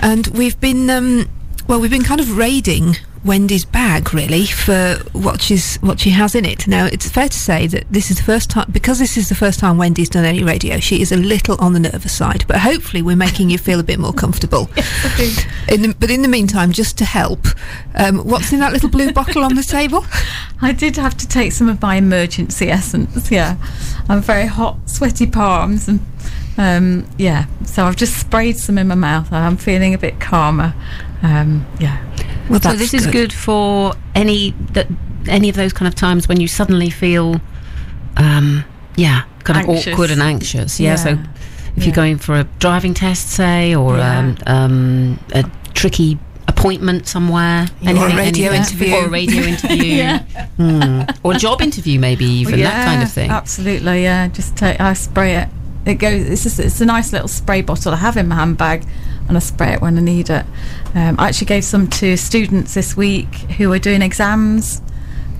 and 0.00 0.26
we've 0.28 0.58
been 0.60 0.90
um, 0.90 1.28
well, 1.68 1.80
we've 1.80 1.90
been 1.90 2.04
kind 2.04 2.20
of 2.20 2.36
raiding 2.36 2.96
Wendy's 3.26 3.64
bag 3.64 4.14
really 4.14 4.46
for 4.46 4.98
what 5.12 5.42
she's 5.42 5.76
what 5.76 5.98
she 5.98 6.10
has 6.10 6.34
in 6.34 6.44
it. 6.44 6.68
Now, 6.68 6.86
it's 6.86 7.08
fair 7.08 7.28
to 7.28 7.36
say 7.36 7.66
that 7.66 7.84
this 7.90 8.10
is 8.10 8.18
the 8.18 8.22
first 8.22 8.50
time 8.50 8.70
because 8.70 8.98
this 9.00 9.16
is 9.16 9.28
the 9.28 9.34
first 9.34 9.58
time 9.58 9.76
Wendy's 9.76 10.08
done 10.08 10.24
any 10.24 10.44
radio. 10.44 10.78
She 10.78 11.02
is 11.02 11.10
a 11.10 11.16
little 11.16 11.56
on 11.58 11.72
the 11.72 11.80
nervous 11.80 12.16
side, 12.16 12.44
but 12.46 12.58
hopefully 12.58 13.02
we're 13.02 13.16
making 13.16 13.50
you 13.50 13.58
feel 13.58 13.80
a 13.80 13.82
bit 13.82 13.98
more 13.98 14.12
comfortable. 14.12 14.70
In 15.68 15.82
the, 15.82 15.96
but 15.98 16.10
in 16.12 16.22
the 16.22 16.28
meantime, 16.28 16.70
just 16.70 16.96
to 16.98 17.04
help, 17.04 17.44
um, 17.96 18.18
what's 18.18 18.52
in 18.52 18.60
that 18.60 18.72
little 18.72 18.88
blue 18.88 19.12
bottle 19.12 19.42
on 19.42 19.56
the 19.56 19.64
table? 19.64 20.06
I 20.62 20.70
did 20.70 20.94
have 20.96 21.16
to 21.16 21.26
take 21.26 21.50
some 21.50 21.68
of 21.68 21.82
my 21.82 21.96
emergency 21.96 22.70
essence. 22.70 23.32
Yeah, 23.32 23.56
I'm 24.08 24.20
very 24.20 24.46
hot, 24.46 24.88
sweaty 24.88 25.26
palms, 25.26 25.88
and 25.88 26.00
um, 26.56 27.08
yeah. 27.18 27.46
So 27.64 27.84
I've 27.84 27.96
just 27.96 28.16
sprayed 28.16 28.58
some 28.58 28.78
in 28.78 28.86
my 28.86 28.94
mouth. 28.94 29.32
I'm 29.32 29.56
feeling 29.56 29.92
a 29.92 29.98
bit 29.98 30.20
calmer. 30.20 30.72
Um, 31.22 31.66
yeah, 31.80 32.00
Well, 32.48 32.60
So 32.60 32.72
this 32.74 32.94
is 32.94 33.06
good 33.06 33.32
for 33.32 33.94
any 34.14 34.54
that 34.72 34.86
any 35.28 35.48
of 35.48 35.56
those 35.56 35.72
kind 35.72 35.88
of 35.88 35.94
times 35.94 36.28
when 36.28 36.40
you 36.40 36.46
suddenly 36.46 36.90
feel, 36.90 37.40
um, 38.16 38.64
yeah, 38.96 39.22
kind 39.44 39.60
of 39.60 39.68
awkward 39.68 40.10
and 40.10 40.22
anxious. 40.22 40.78
Yeah. 40.78 40.94
So 40.96 41.10
if 41.10 41.18
Yeah. 41.76 41.84
you're 41.86 41.94
going 41.94 42.18
for 42.18 42.38
a 42.38 42.44
driving 42.60 42.94
test, 42.94 43.30
say, 43.30 43.74
or 43.74 43.96
Yeah. 43.98 44.18
um, 44.18 44.36
um, 44.46 45.18
a 45.32 45.44
tricky 45.74 46.18
appointment 46.46 47.08
somewhere, 47.08 47.66
Or 47.84 47.90
a 47.90 48.16
radio 48.16 48.52
anything. 48.52 48.52
interview. 48.54 48.94
or 48.94 49.04
a 49.06 49.08
radio 49.08 49.42
interview, 49.52 49.94
Yeah. 49.94 50.18
Hmm. 50.56 51.02
or 51.24 51.32
a 51.34 51.38
job 51.38 51.60
interview, 51.60 51.98
maybe 51.98 52.24
even 52.24 52.60
that 52.60 52.86
kind 52.86 53.02
of 53.02 53.10
thing. 53.12 53.30
Absolutely, 53.30 54.04
yeah. 54.04 54.28
Just 54.28 54.54
take, 54.56 54.80
I 54.80 54.92
spray 54.94 55.34
it. 55.36 55.48
It 55.84 55.94
goes. 55.96 56.26
It's 56.28 56.42
just 56.44 56.58
it's 56.60 56.80
a 56.80 56.86
nice 56.86 57.12
little 57.12 57.28
spray 57.28 57.62
bottle 57.62 57.92
I 57.92 57.96
have 57.96 58.16
in 58.16 58.28
my 58.28 58.36
handbag, 58.36 58.84
and 59.28 59.36
I 59.36 59.40
spray 59.40 59.72
it 59.74 59.80
when 59.80 59.98
I 59.98 60.00
need 60.00 60.30
it. 60.30 60.44
Um, 60.94 61.16
I 61.18 61.28
actually 61.28 61.46
gave 61.46 61.64
some 61.64 61.86
to 61.88 62.16
students 62.16 62.74
this 62.74 62.96
week 62.96 63.34
who 63.58 63.72
are 63.72 63.78
doing 63.78 64.02
exams. 64.02 64.80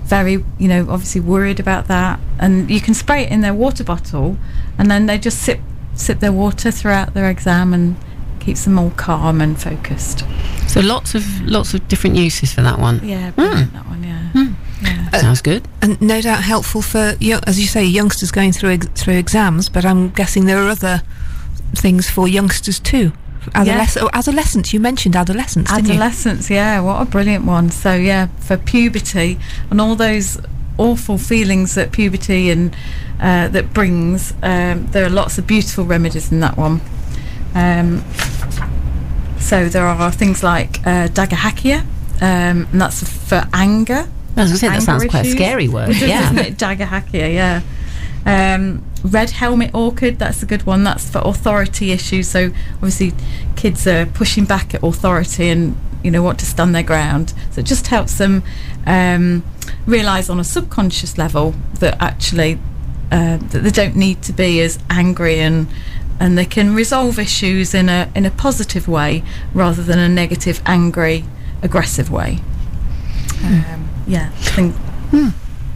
Very, 0.05 0.43
you 0.57 0.67
know, 0.69 0.87
obviously 0.89 1.19
worried 1.21 1.59
about 1.59 1.87
that, 1.87 2.19
and 2.39 2.69
you 2.69 2.79
can 2.79 2.93
spray 2.93 3.23
it 3.23 3.31
in 3.31 3.41
their 3.41 3.53
water 3.53 3.83
bottle, 3.83 4.37
and 4.77 4.89
then 4.89 5.05
they 5.05 5.17
just 5.17 5.41
sip 5.41 5.59
sip 5.95 6.19
their 6.19 6.31
water 6.31 6.71
throughout 6.71 7.13
their 7.13 7.29
exam 7.29 7.73
and 7.73 7.95
keeps 8.39 8.63
them 8.63 8.79
all 8.79 8.91
calm 8.91 9.41
and 9.41 9.61
focused. 9.61 10.23
So 10.67 10.79
lots 10.79 11.13
of 11.15 11.41
lots 11.41 11.73
of 11.73 11.85
different 11.89 12.15
uses 12.15 12.53
for 12.53 12.61
that 12.61 12.79
one. 12.79 13.05
Yeah, 13.05 13.31
brilliant, 13.31 13.73
that 13.73 13.85
one. 13.87 14.03
Yeah, 14.03 14.29
yeah. 14.81 15.19
Sounds 15.19 15.41
good. 15.41 15.67
and 15.81 15.99
no 16.01 16.21
doubt 16.21 16.43
helpful 16.43 16.81
for 16.81 17.15
as 17.45 17.59
you 17.59 17.67
say 17.67 17.83
youngsters 17.83 18.31
going 18.31 18.53
through 18.53 18.71
ex- 18.71 18.87
through 18.95 19.15
exams. 19.15 19.67
But 19.67 19.83
I'm 19.83 20.09
guessing 20.11 20.45
there 20.45 20.59
are 20.59 20.69
other 20.69 21.01
things 21.75 22.09
for 22.09 22.29
youngsters 22.29 22.79
too. 22.79 23.11
Adolesc- 23.51 24.01
oh, 24.01 24.09
adolescents. 24.13 24.73
You 24.73 24.79
mentioned 24.79 25.15
you? 25.87 25.93
Adolescence, 25.93 26.49
yeah, 26.49 26.79
what 26.81 27.01
a 27.01 27.05
brilliant 27.05 27.45
one. 27.45 27.69
So 27.69 27.93
yeah, 27.93 28.27
for 28.39 28.57
puberty 28.57 29.37
and 29.69 29.79
all 29.81 29.95
those 29.95 30.37
awful 30.77 31.17
feelings 31.17 31.75
that 31.75 31.91
puberty 31.91 32.49
and 32.51 32.75
uh, 33.19 33.47
that 33.49 33.73
brings, 33.73 34.33
um, 34.43 34.87
there 34.87 35.05
are 35.05 35.09
lots 35.09 35.37
of 35.37 35.47
beautiful 35.47 35.85
remedies 35.85 36.31
in 36.31 36.39
that 36.41 36.55
one. 36.57 36.81
Um, 37.55 38.03
so 39.39 39.69
there 39.69 39.85
are 39.85 40.11
things 40.11 40.43
like 40.43 40.85
uh, 40.85 41.07
Dagger 41.07 41.35
Hakea, 41.37 41.81
um, 42.21 42.67
and 42.71 42.81
that's 42.81 43.07
for 43.27 43.43
anger. 43.53 44.07
I 44.35 44.41
was 44.41 44.49
going 44.49 44.49
to 44.49 44.57
say 44.57 44.67
that 44.67 44.81
sounds 44.83 45.05
quite 45.05 45.25
a 45.25 45.31
scary 45.31 45.67
word. 45.67 45.89
Yeah. 45.95 46.25
isn't 46.25 46.37
it? 46.37 46.57
Dagger 46.57 46.85
Hakea, 46.85 47.33
yeah. 47.33 47.61
Red 49.07 49.31
helmet 49.31 49.73
orchid, 49.73 50.19
that's 50.19 50.43
a 50.43 50.45
good 50.45 50.65
one. 50.65 50.83
That's 50.83 51.09
for 51.09 51.19
authority 51.19 51.91
issues. 51.91 52.27
So 52.27 52.51
obviously, 52.75 53.13
kids 53.55 53.87
are 53.87 54.05
pushing 54.05 54.45
back 54.45 54.73
at 54.73 54.83
authority 54.83 55.49
and 55.49 55.77
you 56.03 56.11
know 56.11 56.21
want 56.21 56.39
to 56.39 56.45
stand 56.45 56.75
their 56.75 56.83
ground. 56.83 57.33
So 57.51 57.59
it 57.59 57.65
just 57.65 57.87
helps 57.87 58.17
them 58.17 58.43
um, 58.85 59.43
realise 59.85 60.29
on 60.29 60.39
a 60.39 60.43
subconscious 60.43 61.17
level 61.17 61.55
that 61.79 62.01
actually 62.01 62.59
uh, 63.11 63.37
that 63.37 63.59
they 63.59 63.71
don't 63.71 63.95
need 63.95 64.21
to 64.23 64.33
be 64.33 64.61
as 64.61 64.79
angry 64.89 65.39
and 65.39 65.67
and 66.19 66.37
they 66.37 66.45
can 66.45 66.73
resolve 66.73 67.19
issues 67.19 67.73
in 67.73 67.89
a 67.89 68.11
in 68.15 68.25
a 68.25 68.31
positive 68.31 68.87
way 68.87 69.23
rather 69.53 69.83
than 69.83 69.99
a 69.99 70.09
negative, 70.09 70.61
angry, 70.65 71.23
aggressive 71.61 72.11
way. 72.11 72.39
Um, 73.43 73.89
yeah, 74.07 74.31
I 74.33 74.49
think 74.51 74.75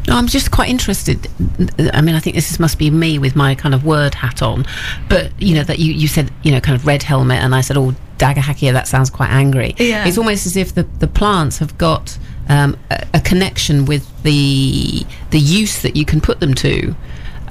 No, 0.07 0.15
I'm 0.15 0.27
just 0.27 0.51
quite 0.51 0.69
interested. 0.69 1.27
I 1.93 2.01
mean, 2.01 2.15
I 2.15 2.19
think 2.19 2.35
this 2.35 2.51
is, 2.51 2.59
must 2.59 2.79
be 2.79 2.89
me 2.89 3.19
with 3.19 3.35
my 3.35 3.55
kind 3.55 3.75
of 3.75 3.85
word 3.85 4.15
hat 4.15 4.41
on, 4.41 4.65
but 5.09 5.31
you 5.39 5.55
know 5.55 5.63
that 5.63 5.79
you, 5.79 5.93
you 5.93 6.07
said 6.07 6.31
you 6.43 6.51
know 6.51 6.59
kind 6.59 6.75
of 6.75 6.85
red 6.87 7.03
helmet, 7.03 7.39
and 7.39 7.53
I 7.53 7.61
said 7.61 7.77
oh 7.77 7.95
dagger 8.17 8.41
hakea. 8.41 8.73
That 8.73 8.87
sounds 8.87 9.09
quite 9.09 9.29
angry. 9.29 9.75
Yeah. 9.77 10.05
It's 10.05 10.17
almost 10.17 10.45
as 10.45 10.57
if 10.57 10.73
the 10.73 10.83
the 10.99 11.07
plants 11.07 11.59
have 11.59 11.77
got 11.77 12.17
um, 12.49 12.77
a, 12.89 13.05
a 13.15 13.21
connection 13.21 13.85
with 13.85 14.05
the 14.23 15.05
the 15.29 15.39
use 15.39 15.81
that 15.81 15.95
you 15.95 16.05
can 16.05 16.21
put 16.21 16.39
them 16.39 16.53
to. 16.55 16.95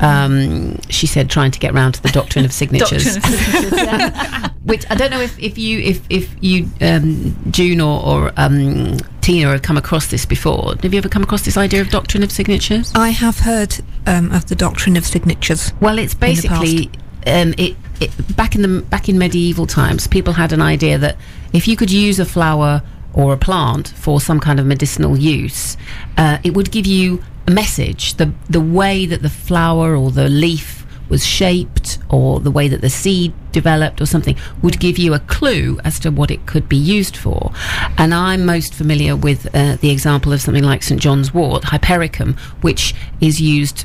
Um, 0.02 0.80
she 0.88 1.06
said, 1.06 1.28
trying 1.28 1.50
to 1.50 1.58
get 1.58 1.74
round 1.74 1.94
to 1.94 2.02
the 2.02 2.08
doctrine 2.08 2.46
of 2.46 2.52
signatures. 2.62 3.16
Doctrine 3.16 3.34
of 3.34 3.40
signatures, 3.40 3.72
yeah. 3.78 4.48
Which 4.64 4.84
I 4.90 4.94
don't 4.94 5.10
know 5.10 5.20
if, 5.20 5.38
if 5.38 5.58
you 5.58 5.78
if 5.80 6.00
if 6.08 6.34
you 6.40 6.68
um, 6.80 7.36
June 7.50 7.80
or, 7.80 8.02
or 8.04 8.32
um, 8.36 8.96
Tina 9.30 9.52
have 9.52 9.62
come 9.62 9.76
across 9.76 10.08
this 10.08 10.26
before. 10.26 10.74
Have 10.82 10.92
you 10.92 10.98
ever 10.98 11.08
come 11.08 11.22
across 11.22 11.42
this 11.42 11.56
idea 11.56 11.80
of 11.80 11.88
doctrine 11.90 12.24
of 12.24 12.32
signatures? 12.32 12.90
I 12.96 13.10
have 13.10 13.38
heard 13.38 13.76
um, 14.04 14.32
of 14.32 14.48
the 14.48 14.56
doctrine 14.56 14.96
of 14.96 15.06
signatures. 15.06 15.72
Well, 15.80 16.00
it's 16.00 16.14
basically 16.14 16.90
um, 17.28 17.54
it, 17.56 17.76
it 18.00 18.36
back 18.36 18.56
in 18.56 18.62
the 18.62 18.82
back 18.82 19.08
in 19.08 19.18
medieval 19.18 19.68
times, 19.68 20.08
people 20.08 20.32
had 20.32 20.52
an 20.52 20.60
idea 20.60 20.98
that 20.98 21.16
if 21.52 21.68
you 21.68 21.76
could 21.76 21.92
use 21.92 22.18
a 22.18 22.24
flower 22.24 22.82
or 23.12 23.32
a 23.32 23.36
plant 23.36 23.90
for 23.90 24.20
some 24.20 24.40
kind 24.40 24.58
of 24.58 24.66
medicinal 24.66 25.16
use, 25.16 25.76
uh, 26.16 26.38
it 26.42 26.54
would 26.54 26.72
give 26.72 26.86
you 26.86 27.22
a 27.46 27.52
message. 27.52 28.14
The 28.14 28.32
the 28.48 28.60
way 28.60 29.06
that 29.06 29.22
the 29.22 29.30
flower 29.30 29.94
or 29.94 30.10
the 30.10 30.28
leaf 30.28 30.79
was 31.10 31.26
shaped, 31.26 31.98
or 32.08 32.40
the 32.40 32.50
way 32.50 32.68
that 32.68 32.80
the 32.80 32.88
seed 32.88 33.32
developed, 33.52 34.00
or 34.00 34.06
something, 34.06 34.36
would 34.62 34.80
give 34.80 34.96
you 34.96 35.12
a 35.12 35.18
clue 35.18 35.78
as 35.84 35.98
to 36.00 36.10
what 36.10 36.30
it 36.30 36.46
could 36.46 36.68
be 36.68 36.76
used 36.76 37.16
for. 37.16 37.52
And 37.98 38.14
I'm 38.14 38.46
most 38.46 38.72
familiar 38.72 39.16
with 39.16 39.46
uh, 39.54 39.76
the 39.76 39.90
example 39.90 40.32
of 40.32 40.40
something 40.40 40.64
like 40.64 40.82
St 40.82 41.00
John's 41.00 41.34
wort, 41.34 41.64
Hypericum, 41.64 42.36
which 42.62 42.94
is 43.20 43.40
used 43.40 43.84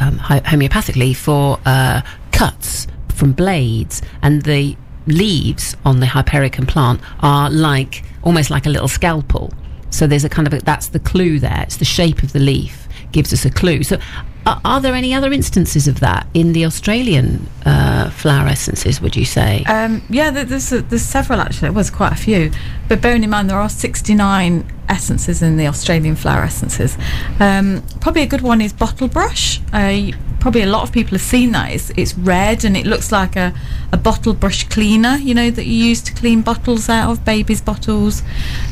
um, 0.00 0.18
ho- 0.18 0.40
homeopathically 0.40 1.16
for 1.16 1.60
uh, 1.64 2.02
cuts 2.32 2.86
from 3.08 3.32
blades, 3.32 4.02
and 4.22 4.42
the 4.42 4.76
leaves 5.06 5.76
on 5.84 6.00
the 6.00 6.06
Hypericum 6.06 6.66
plant 6.66 7.00
are 7.20 7.50
like 7.50 8.02
almost 8.22 8.50
like 8.50 8.66
a 8.66 8.70
little 8.70 8.88
scalpel. 8.88 9.52
So 9.90 10.06
there's 10.08 10.24
a 10.24 10.28
kind 10.28 10.48
of 10.48 10.54
a, 10.54 10.58
that's 10.58 10.88
the 10.88 10.98
clue 10.98 11.38
there. 11.38 11.62
It's 11.62 11.76
the 11.76 11.84
shape 11.84 12.24
of 12.24 12.32
the 12.32 12.40
leaf 12.40 12.83
gives 13.12 13.32
us 13.32 13.44
a 13.44 13.50
clue. 13.50 13.82
So 13.82 13.98
are, 14.46 14.60
are 14.64 14.80
there 14.80 14.94
any 14.94 15.14
other 15.14 15.32
instances 15.32 15.88
of 15.88 16.00
that 16.00 16.26
in 16.34 16.52
the 16.52 16.64
Australian 16.64 17.46
uh, 17.64 18.10
flower 18.10 18.46
essences? 18.46 19.00
Would 19.00 19.16
you 19.16 19.24
say? 19.24 19.64
Um, 19.64 20.02
yeah, 20.10 20.30
there's 20.30 20.70
there's 20.70 21.02
several 21.02 21.40
actually. 21.40 21.68
It 21.68 21.74
was 21.74 21.90
quite 21.90 22.12
a 22.12 22.16
few, 22.16 22.50
but 22.88 23.00
bearing 23.00 23.24
in 23.24 23.30
mind 23.30 23.50
there 23.50 23.58
are 23.58 23.68
69 23.68 24.70
essences 24.88 25.40
in 25.42 25.56
the 25.56 25.66
Australian 25.66 26.16
flower 26.16 26.42
essences. 26.42 26.98
Um, 27.40 27.82
probably 28.00 28.22
a 28.22 28.26
good 28.26 28.42
one 28.42 28.60
is 28.60 28.72
bottle 28.72 29.08
brush. 29.08 29.60
Uh, 29.72 30.10
probably 30.40 30.62
a 30.62 30.66
lot 30.66 30.82
of 30.82 30.92
people 30.92 31.12
have 31.12 31.22
seen 31.22 31.52
that. 31.52 31.72
It's, 31.72 31.90
it's 31.96 32.14
red 32.18 32.66
and 32.66 32.76
it 32.76 32.84
looks 32.84 33.10
like 33.10 33.34
a, 33.34 33.54
a 33.92 33.96
bottle 33.96 34.34
brush 34.34 34.68
cleaner. 34.68 35.16
You 35.16 35.34
know 35.34 35.50
that 35.50 35.64
you 35.64 35.72
use 35.72 36.02
to 36.02 36.12
clean 36.12 36.42
bottles 36.42 36.88
out 36.88 37.10
of 37.10 37.24
babies' 37.24 37.62
bottles, 37.62 38.22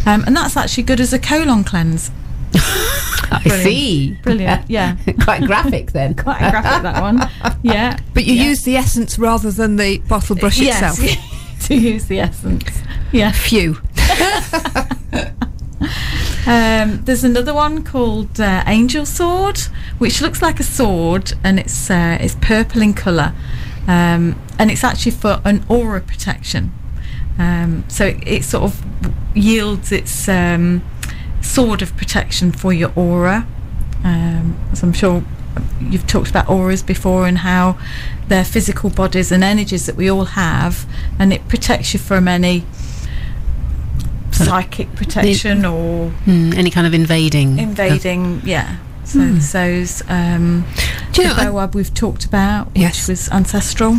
um, 0.05 0.23
and 0.27 0.37
that's 0.37 0.57
actually 0.57 0.85
good 0.85 1.01
as 1.01 1.13
a 1.15 1.19
colon 1.19 1.65
cleanse. 1.65 2.11
I 3.31 3.41
brilliant. 3.43 3.65
see. 3.65 4.19
Brilliant, 4.23 4.65
yeah. 4.71 4.97
Quite 5.25 5.43
graphic 5.45 5.93
then. 5.93 6.15
Quite 6.17 6.39
graphic 6.51 6.83
that 6.83 7.01
one. 7.01 7.21
Yeah, 7.63 7.99
But 8.15 8.25
you 8.25 8.35
Yeah. 8.35 8.45
use 8.45 8.63
the 8.63 8.77
essence 8.77 9.19
rather 9.19 9.51
than 9.51 9.77
the 9.77 9.99
bottle 9.99 10.37
brush 10.37 10.59
yes, 10.61 10.99
itself. 10.99 11.67
to 11.69 11.75
use 11.77 12.07
the 12.07 12.21
essence. 12.21 12.65
Yeah. 13.13 13.33
Phew. 13.33 13.79
Um, 16.45 17.03
there's 17.05 17.23
another 17.23 17.55
one 17.55 17.85
called 17.85 18.41
uh, 18.41 18.65
Angel 18.67 19.07
Sword, 19.07 19.59
which 19.99 20.21
looks 20.21 20.43
like 20.43 20.59
a 20.59 20.65
sword, 20.65 21.33
and 21.45 21.59
it's 21.61 21.89
uh, 21.89 22.19
it's 22.21 22.35
purple 22.41 22.83
in 22.83 22.95
colour, 22.95 23.33
um, 23.87 24.35
and 24.59 24.69
it's 24.71 24.83
actually 24.83 25.13
for 25.13 25.41
an 25.45 25.65
aura 25.69 26.01
protection. 26.01 26.73
Um, 27.39 27.85
so 27.89 28.07
it, 28.07 28.27
it 28.27 28.45
sort 28.45 28.65
of 28.65 28.85
yields 29.37 29.93
its 29.93 30.29
um, 30.29 30.83
sword 31.43 31.83
of 31.83 31.97
protection 31.97 32.53
for 32.53 32.73
your 32.73 32.93
aura. 32.97 33.47
Um, 34.05 34.57
as 34.73 34.83
I'm 34.83 34.93
sure 34.93 35.23
you've 35.81 36.07
talked 36.07 36.31
about 36.31 36.49
auras 36.49 36.83
before 36.83 37.27
and 37.27 37.39
how 37.39 37.79
they're 38.29 38.45
physical 38.45 38.89
bodies 38.91 39.31
and 39.31 39.45
energies 39.45 39.87
that 39.87 39.97
we 39.97 40.11
all 40.11 40.25
have, 40.25 40.87
and 41.19 41.33
it 41.33 41.47
protects 41.49 41.93
you 41.93 42.01
from 42.01 42.27
any 42.27 42.65
psychic 44.31 44.95
protection 44.95 45.65
or 45.65 46.09
Hmm, 46.25 46.53
any 46.55 46.71
kind 46.71 46.87
of 46.87 46.95
invading. 46.95 47.59
invading 47.59 48.41
yeah 48.45 48.77
so 49.05 49.39
so's 49.39 50.03
um 50.09 50.65
Do 51.13 51.23
you 51.23 51.29
the 51.29 51.35
know, 51.35 51.41
I- 51.59 51.67
boab 51.67 51.75
we've 51.75 51.93
talked 51.93 52.25
about 52.25 52.69
which 52.73 52.81
Yes. 52.81 53.09
was 53.09 53.29
ancestral 53.31 53.99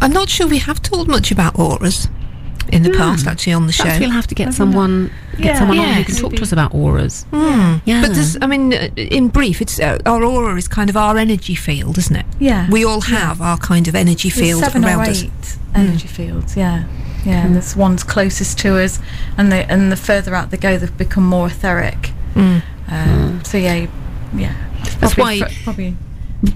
I'm 0.00 0.12
not 0.12 0.28
sure 0.28 0.46
we 0.46 0.58
have 0.58 0.82
talked 0.82 1.08
much 1.08 1.30
about 1.30 1.58
auras 1.58 2.08
in 2.74 2.82
the 2.82 2.90
past, 2.90 3.26
actually, 3.26 3.52
on 3.54 3.66
the 3.66 3.72
show. 3.72 3.84
Perhaps 3.84 4.00
we'll 4.00 4.10
have 4.10 4.26
to 4.26 4.34
get 4.34 4.52
someone 4.54 5.10
get 5.36 5.44
Yeah. 5.46 5.58
someone 5.58 5.78
on 5.78 5.84
who 5.86 5.90
Yes. 6.00 6.06
can 6.06 6.16
talk 6.16 6.34
to 6.36 6.42
us 6.42 6.52
about 6.52 6.74
auras. 6.74 7.24
Hmm. 7.32 7.76
Yeah. 7.84 8.00
But 8.02 8.14
there's, 8.14 8.36
I 8.42 8.46
mean, 8.46 8.72
uh, 8.74 8.88
in 8.96 9.28
brief, 9.28 9.60
it's 9.62 9.78
uh, 9.80 9.98
our 10.06 10.22
aura 10.22 10.56
is 10.56 10.68
kind 10.68 10.90
of 10.90 10.96
our 10.96 11.16
energy 11.16 11.54
field, 11.54 11.98
isn't 11.98 12.16
it? 12.16 12.26
yeah 12.38 12.68
We 12.70 12.84
all 12.84 13.00
have 13.02 13.40
our 13.40 13.56
kind 13.58 13.88
of 13.88 13.94
energy 13.94 14.28
There's 14.28 14.40
field 14.40 14.62
seven 14.64 14.84
around 14.84 15.06
or 15.06 15.10
us. 15.10 15.22
eight 15.24 15.56
energy 15.74 16.08
fields 16.08 16.56
yeah 16.56 16.84
yeah 17.24 17.44
and 17.44 17.54
there's 17.56 17.74
ones 17.76 18.02
closest 18.04 18.58
to 18.58 18.76
us 18.84 18.98
and 19.38 19.50
the 19.50 19.68
and 19.72 19.90
the 19.90 19.96
further 19.96 20.34
out 20.34 20.50
they 20.50 20.56
go 20.56 20.76
they've 20.78 20.96
become 20.98 21.24
more 21.26 21.46
etheric 21.48 22.10
Mm. 22.34 22.62
um, 22.88 23.40
so 23.44 23.56
yeah 23.58 23.86
yeah 24.36 24.52
That's 25.00 25.14
Probably 25.14 25.40
why- 25.42 25.48
fr- 25.48 25.64
probably 25.64 25.96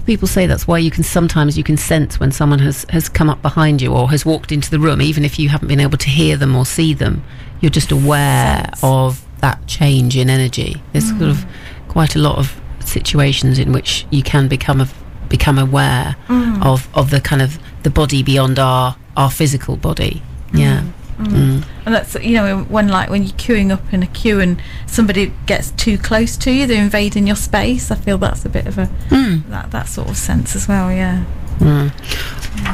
people 0.05 0.27
say 0.27 0.45
that's 0.45 0.67
why 0.67 0.77
you 0.77 0.91
can 0.91 1.03
sometimes 1.03 1.57
you 1.57 1.63
can 1.63 1.77
sense 1.77 2.19
when 2.19 2.31
someone 2.31 2.59
has 2.59 2.85
has 2.89 3.09
come 3.09 3.29
up 3.29 3.41
behind 3.41 3.81
you 3.81 3.93
or 3.93 4.09
has 4.09 4.25
walked 4.25 4.51
into 4.51 4.69
the 4.69 4.79
room 4.79 5.01
even 5.01 5.23
if 5.25 5.39
you 5.39 5.49
haven't 5.49 5.67
been 5.67 5.79
able 5.79 5.97
to 5.97 6.09
hear 6.09 6.37
them 6.37 6.55
or 6.55 6.65
see 6.65 6.93
them 6.93 7.23
you're 7.61 7.69
just 7.69 7.91
aware 7.91 8.63
Sense. 8.65 8.83
of 8.83 9.25
that 9.41 9.65
change 9.67 10.17
in 10.17 10.29
energy. 10.29 10.81
There's 10.93 11.09
sort 11.09 11.23
of 11.23 11.45
quite 11.87 12.15
a 12.15 12.19
lot 12.19 12.37
of 12.37 12.59
situations 12.83 13.59
in 13.59 13.71
which 13.71 14.05
you 14.09 14.23
can 14.23 14.47
become 14.47 14.81
a, 14.81 14.87
become 15.27 15.57
aware 15.57 16.15
mm. 16.27 16.65
of 16.65 16.87
of 16.95 17.09
the 17.09 17.21
kind 17.21 17.41
of 17.41 17.59
the 17.83 17.89
body 17.89 18.23
beyond 18.23 18.59
our 18.59 18.95
our 19.15 19.29
physical 19.29 19.75
body. 19.75 20.21
Yeah 20.53 20.83
Mm. 21.19 21.65
And 21.85 21.95
that's 21.95 22.15
you 22.15 22.33
know 22.35 22.59
when 22.63 22.87
like 22.87 23.09
when 23.09 23.23
you're 23.23 23.33
queuing 23.33 23.71
up 23.71 23.93
in 23.93 24.01
a 24.03 24.07
queue 24.07 24.39
and 24.39 24.61
somebody 24.87 25.33
gets 25.45 25.71
too 25.71 25.97
close 25.97 26.37
to 26.37 26.51
you, 26.51 26.65
they're 26.65 26.81
invading 26.81 27.27
your 27.27 27.35
space. 27.35 27.91
I 27.91 27.95
feel 27.95 28.17
that's 28.17 28.45
a 28.45 28.49
bit 28.49 28.65
of 28.67 28.77
a 28.77 28.87
Mm. 29.09 29.47
that 29.49 29.71
that 29.71 29.87
sort 29.89 30.09
of 30.09 30.17
sense 30.17 30.55
as 30.55 30.67
well. 30.67 30.91
Yeah. 30.91 31.25
Mm. 31.59 31.91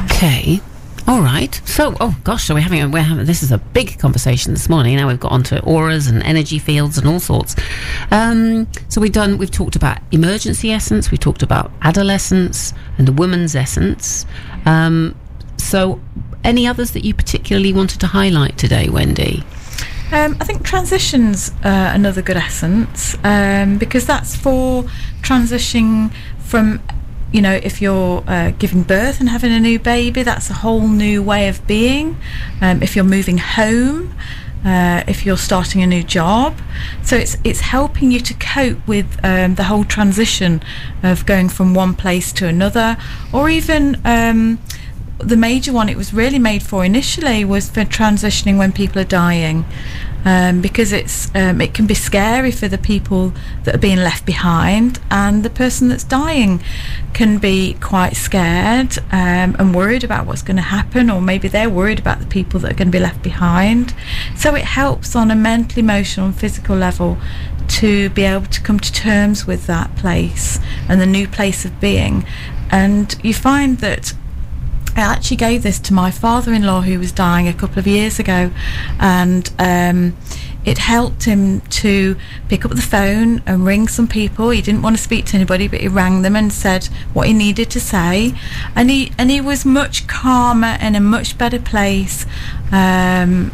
Okay. 0.04 0.60
All 1.08 1.20
right. 1.20 1.54
So, 1.64 1.96
oh 2.00 2.16
gosh, 2.24 2.46
so 2.46 2.54
we're 2.54 2.60
having 2.60 2.82
a, 2.82 2.88
we're 2.88 3.02
having 3.02 3.26
this 3.26 3.42
is 3.42 3.52
a 3.52 3.58
big 3.58 3.98
conversation 3.98 4.52
this 4.54 4.68
morning. 4.68 4.96
Now 4.96 5.06
we've 5.08 5.20
got 5.20 5.30
onto 5.32 5.56
auras 5.58 6.08
and 6.08 6.20
energy 6.24 6.58
fields 6.58 6.98
and 6.98 7.06
all 7.06 7.20
sorts. 7.20 7.54
Um, 8.10 8.66
so 8.88 9.00
we've 9.00 9.12
done 9.12 9.38
we've 9.38 9.50
talked 9.50 9.76
about 9.76 9.98
emergency 10.12 10.72
essence. 10.72 11.10
We 11.12 11.18
talked 11.18 11.42
about 11.42 11.70
adolescence 11.82 12.72
and 12.98 13.06
the 13.06 13.12
woman's 13.12 13.54
essence. 13.54 14.26
Um, 14.64 15.14
so, 15.58 16.00
any 16.46 16.66
others 16.66 16.92
that 16.92 17.04
you 17.04 17.12
particularly 17.12 17.72
wanted 17.72 18.00
to 18.00 18.06
highlight 18.06 18.56
today, 18.56 18.88
Wendy? 18.88 19.42
Um, 20.12 20.36
I 20.40 20.44
think 20.44 20.64
transitions 20.64 21.50
uh, 21.64 21.90
another 21.92 22.22
good 22.22 22.36
essence 22.36 23.16
um, 23.24 23.76
because 23.76 24.06
that's 24.06 24.36
for 24.36 24.84
transitioning 25.22 26.14
from, 26.38 26.80
you 27.32 27.42
know, 27.42 27.58
if 27.60 27.82
you're 27.82 28.22
uh, 28.28 28.52
giving 28.52 28.84
birth 28.84 29.18
and 29.18 29.28
having 29.28 29.52
a 29.52 29.58
new 29.58 29.80
baby, 29.80 30.22
that's 30.22 30.48
a 30.48 30.54
whole 30.54 30.86
new 30.86 31.22
way 31.24 31.48
of 31.48 31.66
being. 31.66 32.16
Um, 32.60 32.84
if 32.84 32.94
you're 32.94 33.04
moving 33.04 33.38
home, 33.38 34.14
uh, 34.64 35.02
if 35.08 35.26
you're 35.26 35.36
starting 35.36 35.82
a 35.82 35.86
new 35.86 36.04
job, 36.04 36.56
so 37.02 37.16
it's 37.16 37.36
it's 37.42 37.60
helping 37.60 38.12
you 38.12 38.20
to 38.20 38.34
cope 38.34 38.78
with 38.86 39.18
um, 39.24 39.56
the 39.56 39.64
whole 39.64 39.84
transition 39.84 40.62
of 41.02 41.26
going 41.26 41.48
from 41.48 41.74
one 41.74 41.94
place 41.94 42.32
to 42.34 42.46
another, 42.46 42.96
or 43.32 43.50
even. 43.50 44.00
The 45.18 45.36
major 45.36 45.72
one 45.72 45.88
it 45.88 45.96
was 45.96 46.12
really 46.12 46.38
made 46.38 46.62
for 46.62 46.84
initially 46.84 47.44
was 47.44 47.70
for 47.70 47.82
transitioning 47.82 48.58
when 48.58 48.72
people 48.72 49.00
are 49.00 49.04
dying 49.04 49.64
um, 50.26 50.60
because 50.60 50.92
it's 50.92 51.32
um, 51.36 51.60
it 51.60 51.72
can 51.72 51.86
be 51.86 51.94
scary 51.94 52.50
for 52.50 52.66
the 52.66 52.76
people 52.76 53.32
that 53.62 53.76
are 53.76 53.78
being 53.78 53.98
left 53.98 54.26
behind 54.26 54.98
and 55.08 55.44
the 55.44 55.50
person 55.50 55.88
that's 55.88 56.02
dying 56.02 56.60
can 57.14 57.38
be 57.38 57.74
quite 57.74 58.16
scared 58.16 58.98
um, 59.12 59.54
and 59.58 59.74
worried 59.74 60.02
about 60.02 60.26
what's 60.26 60.42
going 60.42 60.56
to 60.56 60.62
happen 60.62 61.08
or 61.10 61.20
maybe 61.20 61.46
they're 61.46 61.70
worried 61.70 62.00
about 62.00 62.18
the 62.18 62.26
people 62.26 62.58
that 62.58 62.72
are 62.72 62.74
going 62.74 62.88
to 62.88 62.92
be 62.92 62.98
left 62.98 63.22
behind. 63.22 63.94
So 64.34 64.56
it 64.56 64.64
helps 64.64 65.14
on 65.14 65.30
a 65.30 65.36
mental 65.36 65.78
emotional 65.78 66.26
and 66.26 66.36
physical 66.36 66.76
level 66.76 67.18
to 67.68 68.10
be 68.10 68.24
able 68.24 68.46
to 68.46 68.60
come 68.60 68.80
to 68.80 68.92
terms 68.92 69.46
with 69.46 69.68
that 69.68 69.94
place 69.94 70.58
and 70.88 71.00
the 71.00 71.06
new 71.06 71.28
place 71.28 71.64
of 71.64 71.80
being. 71.80 72.26
And 72.70 73.14
you 73.22 73.32
find 73.32 73.78
that 73.78 74.12
I 74.96 75.00
actually 75.00 75.36
gave 75.36 75.62
this 75.62 75.78
to 75.80 75.92
my 75.94 76.10
father-in-law 76.10 76.80
who 76.82 76.98
was 76.98 77.12
dying 77.12 77.46
a 77.48 77.52
couple 77.52 77.78
of 77.78 77.86
years 77.86 78.18
ago, 78.18 78.50
and 78.98 79.50
um, 79.58 80.16
it 80.64 80.78
helped 80.78 81.24
him 81.24 81.60
to 81.60 82.16
pick 82.48 82.64
up 82.64 82.70
the 82.72 82.82
phone 82.82 83.42
and 83.46 83.64
ring 83.66 83.88
some 83.88 84.08
people. 84.08 84.50
He 84.50 84.62
didn't 84.62 84.82
want 84.82 84.96
to 84.96 85.02
speak 85.02 85.26
to 85.26 85.36
anybody, 85.36 85.68
but 85.68 85.80
he 85.80 85.88
rang 85.88 86.22
them 86.22 86.34
and 86.34 86.52
said 86.52 86.86
what 87.12 87.26
he 87.28 87.32
needed 87.34 87.70
to 87.70 87.80
say, 87.80 88.34
and 88.74 88.90
he 88.90 89.12
and 89.18 89.30
he 89.30 89.40
was 89.40 89.64
much 89.64 90.06
calmer 90.08 90.76
and 90.80 90.96
in 90.96 91.02
a 91.02 91.04
much 91.04 91.36
better 91.36 91.60
place. 91.60 92.24
Um, 92.72 93.52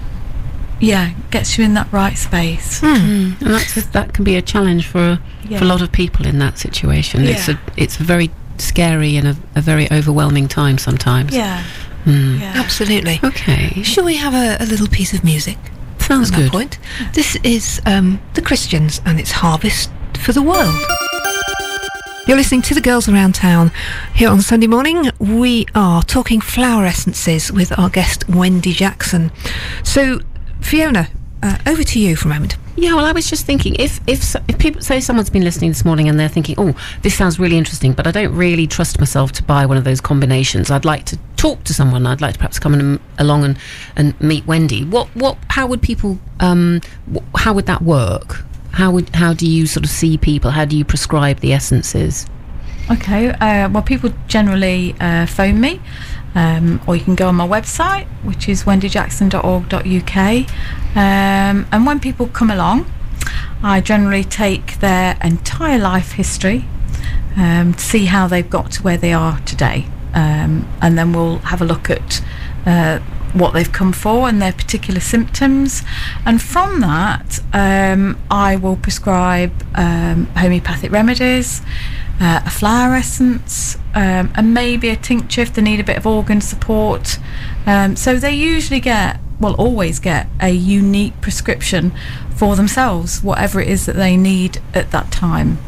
yeah, 0.81 1.13
gets 1.31 1.59
you 1.59 1.65
in 1.65 1.75
that 1.75 1.93
right 1.93 2.19
space. 2.19 2.83
And 2.83 3.37
that's 3.39 3.77
a, 3.77 3.83
that 3.93 4.15
can 4.15 4.25
be 4.25 4.35
a 4.37 4.43
challenge 4.43 4.87
for 4.89 4.99
a, 4.99 5.23
Yeah. 5.49 5.59
for 5.59 5.65
a 5.65 5.69
lot 5.69 5.81
of 5.81 5.93
people 5.93 6.27
in 6.27 6.39
that 6.41 6.59
situation. 6.59 7.23
It's 7.25 7.49
a 7.49 7.59
it's 7.77 8.01
a 8.01 8.03
very 8.05 8.31
scary 8.59 9.17
and 9.17 9.29
a, 9.29 9.37
a 9.57 9.61
very 9.61 9.91
overwhelming 9.93 10.49
time 10.49 10.79
sometimes. 10.79 11.35
Yeah, 11.35 11.63
Mm. 12.05 12.41
yeah. 12.41 12.53
Absolutely. 12.57 13.21
Okay, 13.23 13.83
Shall 13.85 14.05
we 14.05 14.17
have 14.17 14.35
a, 14.35 14.63
a 14.63 14.67
little 14.67 14.89
piece 14.89 15.13
of 15.15 15.23
music? 15.25 15.57
sounds 15.99 16.31
good. 16.33 16.51
point? 16.51 16.79
This 17.15 17.37
is 17.45 17.81
um, 17.87 18.21
the 18.35 18.43
Christians 18.43 19.01
and 19.07 19.21
its 19.21 19.31
harvest 19.31 19.89
for 20.19 20.33
the 20.33 20.43
world. 20.43 20.75
You're 22.27 22.37
listening 22.37 22.63
to 22.63 22.75
the 22.75 22.81
girls 22.81 23.09
around 23.09 23.35
town 23.35 23.73
here 24.15 24.29
on 24.29 24.41
Sunday 24.43 24.67
morning. 24.69 25.11
We 25.19 25.67
are 25.75 26.03
talking 26.03 26.41
flower 26.41 26.85
essences 26.87 27.51
with 27.53 27.77
our 27.79 27.89
guest 27.89 28.29
Wendy 28.29 28.73
Jackson. 28.73 29.33
So, 29.83 30.21
Fiona, 30.61 31.09
uh, 31.43 31.59
over 31.67 31.83
to 31.83 32.01
you 32.01 32.17
for 32.17 32.29
a 32.29 32.35
moment. 32.35 32.57
Yeah, 32.77 32.95
well, 32.95 33.05
I 33.05 33.13
was 33.13 33.29
just 33.29 33.45
thinking 33.45 33.75
if 33.79 34.01
if 34.07 34.35
if 34.49 34.59
people 34.59 34.81
say 34.81 35.01
someone's 35.01 35.29
been 35.29 35.45
listening 35.45 35.71
this 35.71 35.85
morning 35.85 36.09
and 36.09 36.19
they're 36.19 36.29
thinking, 36.29 36.55
oh, 36.59 36.75
this 37.03 37.15
sounds 37.15 37.39
really 37.39 37.59
interesting, 37.59 37.93
but 37.93 38.07
I 38.07 38.11
don't 38.11 38.35
really 38.35 38.67
trust 38.67 38.99
myself 38.99 39.33
to 39.33 39.43
buy 39.43 39.67
one 39.67 39.77
of 39.77 39.85
those 39.85 40.01
combinations. 40.01 40.71
I'd 40.71 40.85
like 40.85 41.05
to 41.07 41.19
talk 41.37 41.65
to 41.65 41.75
someone. 41.75 42.07
I'd 42.07 42.21
like 42.21 42.35
to 42.35 42.39
perhaps 42.39 42.59
come 42.59 42.73
and, 42.75 43.01
along 43.19 43.45
and, 43.45 43.59
and 43.97 44.19
meet 44.21 44.47
Wendy. 44.47 44.85
What 44.85 45.09
what? 45.15 45.37
How 45.51 45.67
would 45.67 45.83
people? 45.83 46.19
Um, 46.41 46.81
wh- 47.13 47.39
how 47.39 47.53
would 47.53 47.67
that 47.67 47.83
work? 47.83 48.43
How 48.73 48.91
would 48.91 49.15
how 49.15 49.35
do 49.35 49.47
you 49.47 49.67
sort 49.67 49.85
of 49.85 49.91
see 49.91 50.17
people? 50.17 50.51
How 50.51 50.65
do 50.65 50.77
you 50.77 50.85
prescribe 50.85 51.41
the 51.41 51.53
essences? 51.53 52.27
Okay, 52.91 53.31
uh, 53.31 53.69
well, 53.69 53.83
people 53.83 54.13
generally 54.27 54.97
uh, 55.01 55.27
phone 55.27 55.61
me, 55.61 55.81
um, 56.35 56.81
or 56.87 56.97
you 56.97 57.05
can 57.05 57.15
go 57.15 57.29
on 57.29 57.35
my 57.35 57.47
website, 57.47 58.07
which 58.25 58.49
is 58.49 58.65
wendyjackson.org.uk. 58.65 60.17
Um, 60.97 61.67
and 61.73 61.87
when 61.87 62.01
people 62.01 62.27
come 62.29 62.51
along, 62.51 62.91
I 63.63 63.81
generally 63.81 64.25
take 64.25 64.81
their 64.81 65.17
entire 65.23 65.79
life 65.79 66.13
history 66.13 66.65
um, 67.37 67.75
to 67.75 67.81
see 67.81 68.07
how 68.07 68.27
they've 68.27 68.49
got 68.49 68.73
to 68.73 68.83
where 68.83 68.97
they 68.97 69.13
are 69.13 69.41
today. 69.41 69.87
Um, 70.15 70.69
and 70.81 70.99
then 70.99 71.13
we'll 71.13 71.39
have 71.39 71.63
a 71.63 71.65
look 71.65 71.89
at 71.89 72.23
uh, 72.67 72.99
what 73.33 73.53
they've 73.55 73.73
come 73.73 73.93
for 73.93 74.29
and 74.29 74.43
their 74.43 74.53
particular 74.53 75.01
symptoms. 75.01 75.83
And 76.27 76.41
from 76.43 76.81
that, 76.81 77.41
um, 77.53 78.19
I 78.31 78.57
will 78.57 78.77
prescribe 78.77 79.53
um, 79.75 80.27
homeopathic 80.37 80.91
remedies, 80.93 81.63
uh, 82.21 82.41
a 82.45 82.51
flower 82.51 82.95
essence, 82.95 83.77
um, 83.95 84.33
and 84.35 84.55
maybe 84.55 84.89
a 84.89 84.97
tincture 84.97 85.43
if 85.43 85.53
they 85.55 85.63
need 85.63 85.81
a 85.81 85.85
bit 85.85 85.97
of 85.97 86.07
organ 86.07 86.41
support. 86.41 87.19
Um, 87.67 87.97
so 87.97 88.17
they 88.17 88.33
usually 88.33 88.81
get, 88.81 89.21
well, 89.41 89.55
always 89.55 89.99
get 89.99 90.29
a 90.41 90.51
unique 90.51 91.21
prescription 91.21 91.93
for 92.37 92.57
themselves, 92.57 93.23
whatever 93.23 93.61
it 93.61 93.69
is 93.69 93.87
that 93.87 93.97
they 93.97 94.17
need 94.17 94.61
at 94.75 94.91
that 94.91 95.11
time. 95.13 95.59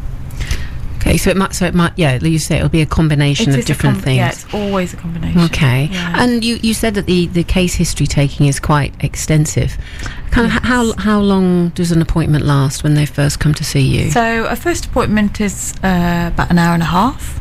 Okay, 1.07 1.19
so 1.19 1.29
it 1.29 1.37
might 1.37 1.55
so 1.55 1.67
it 1.67 1.75
might 1.75 1.93
yeah, 1.97 2.17
you 2.23 2.39
say 2.39 2.57
it'll 2.57 2.71
be 2.71 2.81
a 2.81 2.87
combination 2.87 3.53
It 3.53 3.59
of 3.59 3.65
different 3.67 3.97
com- 3.97 4.03
things. 4.05 4.17
Yeah, 4.17 4.29
it's 4.31 4.55
always 4.55 4.95
a 4.95 4.97
combination. 4.97 5.41
Okay, 5.43 5.91
Yeah. 5.93 6.15
and 6.23 6.43
you, 6.43 6.57
you 6.63 6.73
said 6.73 6.95
that 6.95 7.05
the, 7.05 7.27
the 7.27 7.45
case 7.45 7.75
history 7.75 8.07
taking 8.07 8.47
is 8.47 8.59
quite 8.59 8.95
extensive. 9.05 9.77
Kind 10.31 10.47
of 10.47 10.53
how 10.63 10.95
how 10.97 11.21
long 11.21 11.69
does 11.71 11.93
an 11.93 12.01
appointment 12.01 12.47
last 12.47 12.83
when 12.83 12.95
they 12.95 13.05
first 13.05 13.39
come 13.39 13.53
to 13.55 13.65
see 13.65 13.83
you? 13.83 14.11
So 14.11 14.47
a 14.47 14.57
first 14.57 14.87
appointment 14.87 15.41
is 15.43 15.75
uh, 15.83 16.31
about 16.33 16.51
an 16.51 16.59
hour 16.59 16.73
and 16.73 16.83
a 16.83 16.87
half. 16.87 17.39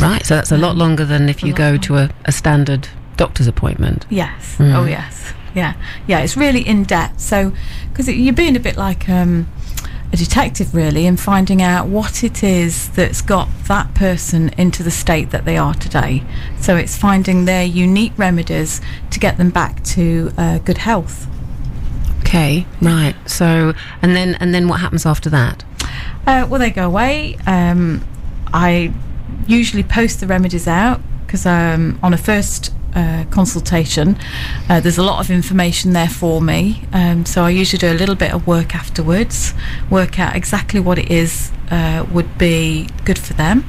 right, 0.00 0.24
so 0.24 0.36
that's 0.36 0.52
a 0.52 0.56
lot 0.56 0.76
longer 0.76 1.04
than 1.04 1.28
if 1.28 1.42
you 1.42 1.52
go 1.52 1.70
longer. 1.70 1.78
to 1.78 1.96
a, 1.96 2.10
a 2.26 2.32
standard 2.32 2.88
doctor's 3.16 3.48
appointment. 3.48 4.06
Yes. 4.08 4.56
Mm. 4.58 4.72
Oh 4.74 4.84
yes. 4.84 5.34
Yeah. 5.52 5.74
Yeah. 6.06 6.20
It's 6.20 6.36
really 6.36 6.60
in 6.60 6.84
depth. 6.84 7.18
So 7.20 7.52
because 7.90 8.08
you're 8.08 8.32
being 8.32 8.54
a 8.56 8.60
bit 8.60 8.76
like 8.76 9.08
um, 9.08 9.48
a 10.12 10.16
detective 10.16 10.74
really, 10.74 11.06
and 11.06 11.18
finding 11.18 11.62
out 11.62 11.86
what 11.86 12.24
it 12.24 12.42
is 12.42 12.88
that's 12.90 13.22
got 13.22 13.48
that 13.68 13.94
person 13.94 14.48
into 14.50 14.82
the 14.82 14.90
state 14.90 15.30
that 15.30 15.44
they 15.44 15.56
are 15.56 15.74
today. 15.74 16.24
So 16.60 16.76
it's 16.76 16.96
finding 16.96 17.44
their 17.44 17.64
unique 17.64 18.12
remedies 18.16 18.80
to 19.10 19.20
get 19.20 19.36
them 19.38 19.50
back 19.50 19.84
to 19.84 20.32
uh, 20.36 20.58
good 20.58 20.78
health. 20.78 21.26
Okay, 22.20 22.66
right. 22.80 23.14
So 23.26 23.72
and 24.02 24.16
then 24.16 24.34
and 24.36 24.54
then 24.54 24.68
what 24.68 24.80
happens 24.80 25.06
after 25.06 25.30
that? 25.30 25.64
Uh, 26.26 26.46
well, 26.48 26.60
they 26.60 26.70
go 26.70 26.86
away. 26.86 27.36
Um, 27.46 28.06
I 28.52 28.92
usually 29.46 29.82
post 29.82 30.20
the 30.20 30.26
remedies 30.26 30.66
out 30.66 31.00
because 31.24 31.46
um, 31.46 31.98
on 32.02 32.12
a 32.12 32.18
first 32.18 32.72
uh, 32.94 33.24
consultation, 33.30 34.16
uh, 34.68 34.80
there's 34.80 34.98
a 34.98 35.02
lot 35.02 35.20
of 35.24 35.30
information 35.30 35.92
there 35.92 36.08
for 36.08 36.40
me. 36.40 36.82
Um, 36.92 37.24
so 37.26 37.44
I 37.44 37.50
usually 37.50 37.78
do 37.78 37.92
a 37.92 37.94
little 37.98 38.14
bit 38.16 38.32
of 38.32 38.46
work 38.46 38.74
afterwards, 38.74 39.54
work 39.90 40.18
out 40.18 40.34
exactly 40.36 40.80
what 40.80 40.98
it 40.98 41.10
is 41.10 41.52
uh, 41.70 42.04
would 42.12 42.38
be 42.38 42.88
good 43.04 43.18
for 43.18 43.34
them. 43.34 43.64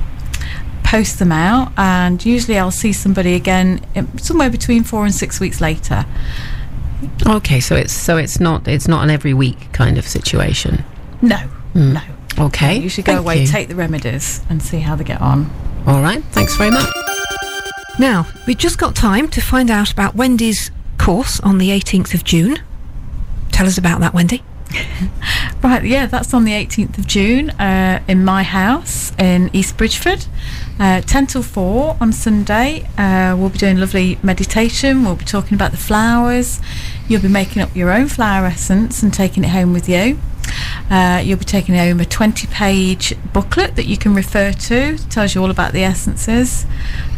Post 0.84 1.20
them 1.20 1.32
out, 1.32 1.72
and 1.78 2.24
usually 2.26 2.58
I'll 2.58 2.70
see 2.72 2.92
somebody 2.92 3.34
again 3.36 3.80
um, 3.96 4.18
somewhere 4.18 4.50
between 4.50 4.84
four 4.84 5.06
and 5.06 5.16
six 5.16 5.40
weeks 5.40 5.62
later. 5.62 6.06
Okay, 7.26 7.60
so 7.62 7.76
it's 7.76 7.94
so 7.94 8.18
it's 8.18 8.40
not 8.40 8.68
it's 8.68 8.88
not 8.88 9.04
an 9.04 9.10
every 9.10 9.34
week 9.34 9.72
kind 9.72 9.98
of 9.98 10.06
situation. 10.08 10.84
No, 11.22 11.40
no. 11.74 12.02
Okay, 12.38 12.78
You 12.80 12.90
should 12.90 13.06
go 13.06 13.14
thank 13.14 13.26
away, 13.26 13.42
you. 13.42 13.48
take 13.48 13.68
the 13.70 13.76
remedies, 13.76 14.42
and 14.50 14.62
see 14.62 14.80
how 14.80 14.96
they 14.96 15.04
get 15.04 15.22
on. 15.22 15.50
All 15.88 16.02
right, 16.02 16.24
thanks 16.32 16.56
very 16.58 16.72
much. 16.72 16.92
Now, 18.02 18.26
we've 18.48 18.58
just 18.58 18.80
got 18.80 18.96
time 18.96 19.28
to 19.28 19.40
find 19.40 19.70
out 19.70 19.92
about 19.92 20.16
Wendy's 20.16 20.72
course 20.98 21.40
on 21.42 21.60
the 21.60 21.70
18th 21.70 22.16
of 22.16 22.24
June. 22.24 22.58
Tell 23.52 23.68
us 23.68 23.78
about 23.78 24.00
that, 24.00 24.12
Wendy. 24.12 24.42
Right, 25.64 25.84
yeah, 25.86 26.08
that's 26.08 26.34
on 26.34 26.44
the 26.44 26.54
18th 26.54 26.98
of 26.98 27.06
June 27.06 27.52
uh, 27.52 28.02
in 28.08 28.26
my 28.26 28.42
house 28.42 29.12
in 29.20 29.52
East 29.54 29.78
Bridgeford. 29.78 30.26
Uh, 30.80 31.02
10 31.02 31.28
till 31.28 31.44
4 31.44 31.98
on 32.02 32.12
Sunday. 32.12 32.90
Uh, 32.98 33.36
we'll 33.38 33.52
be 33.52 33.60
doing 33.60 33.78
lovely 33.78 34.18
meditation. 34.24 35.04
We'll 35.04 35.18
be 35.18 35.26
talking 35.26 35.54
about 35.54 35.70
the 35.70 35.78
flowers. 35.78 36.60
You'll 37.08 37.22
be 37.22 37.28
making 37.28 37.62
up 37.62 37.76
your 37.76 37.92
own 37.92 38.08
flower 38.08 38.48
essence 38.48 39.04
and 39.04 39.14
taking 39.14 39.44
it 39.44 39.52
home 39.52 39.72
with 39.72 39.88
you. 39.88 40.18
Uh, 40.92 41.22
you'll 41.24 41.40
be 41.40 41.46
taking 41.46 41.74
home 41.74 42.02
a 42.02 42.06
20 42.06 42.48
page 42.48 43.14
booklet 43.32 43.78
that 43.78 43.86
you 43.86 43.98
can 43.98 44.14
refer 44.14 44.52
to, 44.52 44.98
tells 45.10 45.34
you 45.34 45.42
all 45.42 45.50
about 45.50 45.72
the 45.72 45.82
essences. 45.84 46.66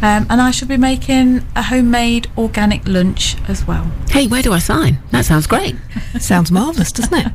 Um, 0.00 0.26
and 0.30 0.40
I 0.40 0.52
shall 0.52 0.68
be 0.68 0.76
making 0.76 1.44
a 1.56 1.62
homemade 1.62 2.28
organic 2.38 2.86
lunch 2.86 3.34
as 3.48 3.66
well. 3.66 3.90
Hey, 4.08 4.28
where 4.28 4.42
do 4.42 4.52
I 4.52 4.60
sign? 4.60 4.98
That 5.10 5.24
sounds 5.24 5.48
great. 5.48 5.74
Sounds 6.20 6.52
marvellous, 6.52 6.92
doesn't 6.92 7.12
it? 7.26 7.32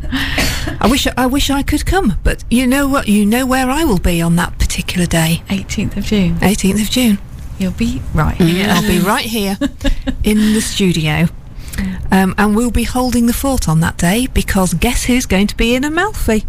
I 0.80 0.88
wish 0.90 1.06
I 1.18 1.26
wish 1.26 1.50
I 1.50 1.62
could 1.64 1.86
come, 1.86 2.14
but 2.24 2.46
you 2.50 2.66
know 2.66 2.88
what? 2.88 3.10
You 3.10 3.26
know 3.26 3.46
where 3.46 3.70
I 3.70 3.84
will 3.84 4.00
be 4.00 4.22
on 4.22 4.38
that 4.38 4.58
particular 4.58 5.06
day, 5.06 5.44
18th 5.50 5.98
of 5.98 6.06
June. 6.06 6.36
18th 6.38 6.82
of 6.84 6.90
June. 6.90 7.18
You'll 7.58 7.74
be 7.74 8.02
right 8.14 8.38
Mm. 8.38 8.48
here. 8.48 8.68
I'll 8.70 8.82
be 8.88 9.00
right 9.00 9.26
here 9.26 9.58
in 10.24 10.54
the 10.54 10.62
studio. 10.62 11.28
Um, 12.12 12.34
and 12.38 12.56
we'll 12.56 12.72
be 12.72 12.84
holding 12.84 13.26
the 13.28 13.34
fort 13.34 13.68
on 13.70 13.80
that 13.82 13.98
day 13.98 14.28
because 14.28 14.74
guess 14.74 15.04
who's 15.06 15.26
going 15.26 15.48
to 15.48 15.56
be 15.58 15.76
in 15.76 15.84
Amalfi? 15.84 16.46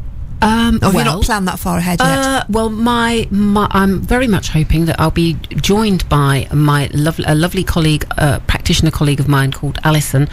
Um, 0.46 0.80
Or 0.82 0.86
have 0.92 0.94
you 0.94 1.04
not 1.04 1.24
planned 1.24 1.48
that 1.48 1.60
far 1.60 1.78
ahead 1.78 2.00
yet? 2.00 2.08
Uh, 2.08 2.44
well, 2.50 2.70
my, 2.70 3.28
my 3.32 3.68
I'm 3.72 4.02
very 4.02 4.28
much 4.28 4.50
hoping 4.50 4.86
that 4.86 5.00
I'll 5.00 5.12
be 5.12 5.34
joined 5.72 6.08
by 6.08 6.48
my 6.54 6.90
lovely, 6.94 7.26
a 7.28 7.34
lovely 7.36 7.64
colleague, 7.64 8.06
uh, 8.18 8.40
practitioner 8.48 8.92
colleague 8.92 9.20
of 9.20 9.28
mine 9.28 9.52
called 9.52 9.80
Alison, 9.84 10.28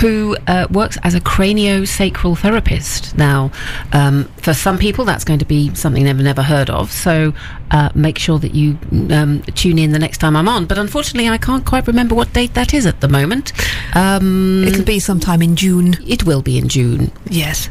who 0.00 0.36
uh, 0.46 0.66
works 0.70 0.98
as 1.02 1.14
a 1.14 1.20
craniosacral 1.20 2.38
therapist. 2.38 3.16
Now, 3.18 3.50
um, 3.92 4.24
for 4.36 4.54
some 4.54 4.78
people, 4.78 5.04
that's 5.04 5.24
going 5.24 5.40
to 5.40 5.44
be 5.44 5.74
something 5.74 6.04
they've 6.04 6.16
never 6.16 6.42
heard 6.42 6.70
of. 6.70 6.92
So 6.92 7.34
uh, 7.70 7.90
make 7.94 8.18
sure 8.18 8.38
that 8.38 8.54
you 8.54 8.78
um, 9.10 9.42
tune 9.54 9.78
in 9.78 9.92
the 9.92 9.98
next 9.98 10.18
time 10.18 10.36
I'm 10.36 10.48
on. 10.48 10.66
But 10.66 10.78
unfortunately, 10.78 11.28
I 11.28 11.38
can't 11.38 11.64
quite 11.66 11.86
remember 11.86 12.14
what 12.14 12.32
date 12.32 12.54
that 12.54 12.72
is 12.72 12.86
at 12.86 13.00
the 13.00 13.08
moment. 13.08 13.52
Um, 13.94 14.64
It'll 14.66 14.84
be 14.84 15.00
sometime 15.00 15.42
in 15.42 15.56
June. 15.56 15.96
it 16.06 16.24
will 16.24 16.42
be 16.42 16.56
in 16.58 16.68
June. 16.68 17.10
Yes. 17.28 17.68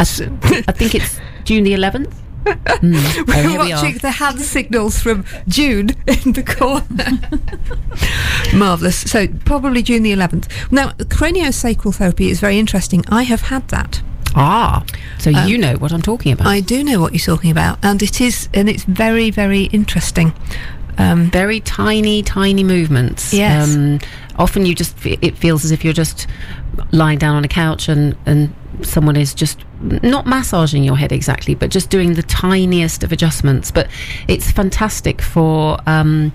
I, 0.00 0.64
I 0.68 0.72
think 0.72 0.94
it's 0.94 1.18
June 1.44 1.64
the 1.64 1.72
11th. 1.74 2.12
Mm. 2.12 2.20
Oh, 2.46 3.24
We're 3.26 3.64
we 3.64 3.72
watching 3.72 3.98
the 3.98 4.10
hand 4.12 4.40
signals 4.40 4.98
from 5.00 5.24
June 5.46 5.90
in 6.06 6.32
the 6.32 6.42
corner. 6.42 7.20
Marvellous. 8.58 8.98
So, 9.10 9.26
probably 9.44 9.82
June 9.82 10.02
the 10.02 10.12
11th. 10.12 10.48
Now, 10.72 10.90
craniosacral 10.90 11.94
therapy 11.94 12.30
is 12.30 12.40
very 12.40 12.58
interesting. 12.58 13.04
I 13.08 13.24
have 13.24 13.42
had 13.42 13.68
that. 13.68 14.02
Ah, 14.34 14.84
so 15.18 15.32
Um, 15.32 15.48
you 15.48 15.58
know 15.58 15.74
what 15.74 15.92
I'm 15.92 16.02
talking 16.02 16.32
about. 16.32 16.46
I 16.46 16.60
do 16.60 16.82
know 16.84 17.00
what 17.00 17.12
you're 17.12 17.18
talking 17.36 17.50
about, 17.50 17.78
and 17.82 18.02
it 18.02 18.20
is, 18.20 18.48
and 18.54 18.68
it's 18.68 18.84
very, 18.84 19.30
very 19.30 19.64
interesting. 19.64 20.32
Um, 20.98 21.30
Very 21.30 21.60
tiny, 21.60 22.22
tiny 22.22 22.62
movements. 22.62 23.32
Yes. 23.32 23.74
Um, 23.74 24.00
often 24.38 24.66
you 24.66 24.74
just 24.74 24.94
it 25.06 25.34
feels 25.38 25.64
as 25.64 25.70
if 25.70 25.82
you're 25.82 25.94
just 25.94 26.26
lying 26.92 27.18
down 27.18 27.36
on 27.36 27.44
a 27.44 27.48
couch 27.48 27.88
and 27.88 28.14
and 28.26 28.52
someone 28.84 29.16
is 29.16 29.34
just 29.34 29.64
not 29.80 30.26
massaging 30.26 30.84
your 30.84 30.96
head 30.96 31.12
exactly, 31.12 31.54
but 31.54 31.70
just 31.70 31.90
doing 31.90 32.14
the 32.14 32.22
tiniest 32.22 33.02
of 33.02 33.12
adjustments. 33.12 33.70
But 33.70 33.88
it's 34.28 34.50
fantastic 34.50 35.22
for. 35.22 35.78
Um, 35.86 36.32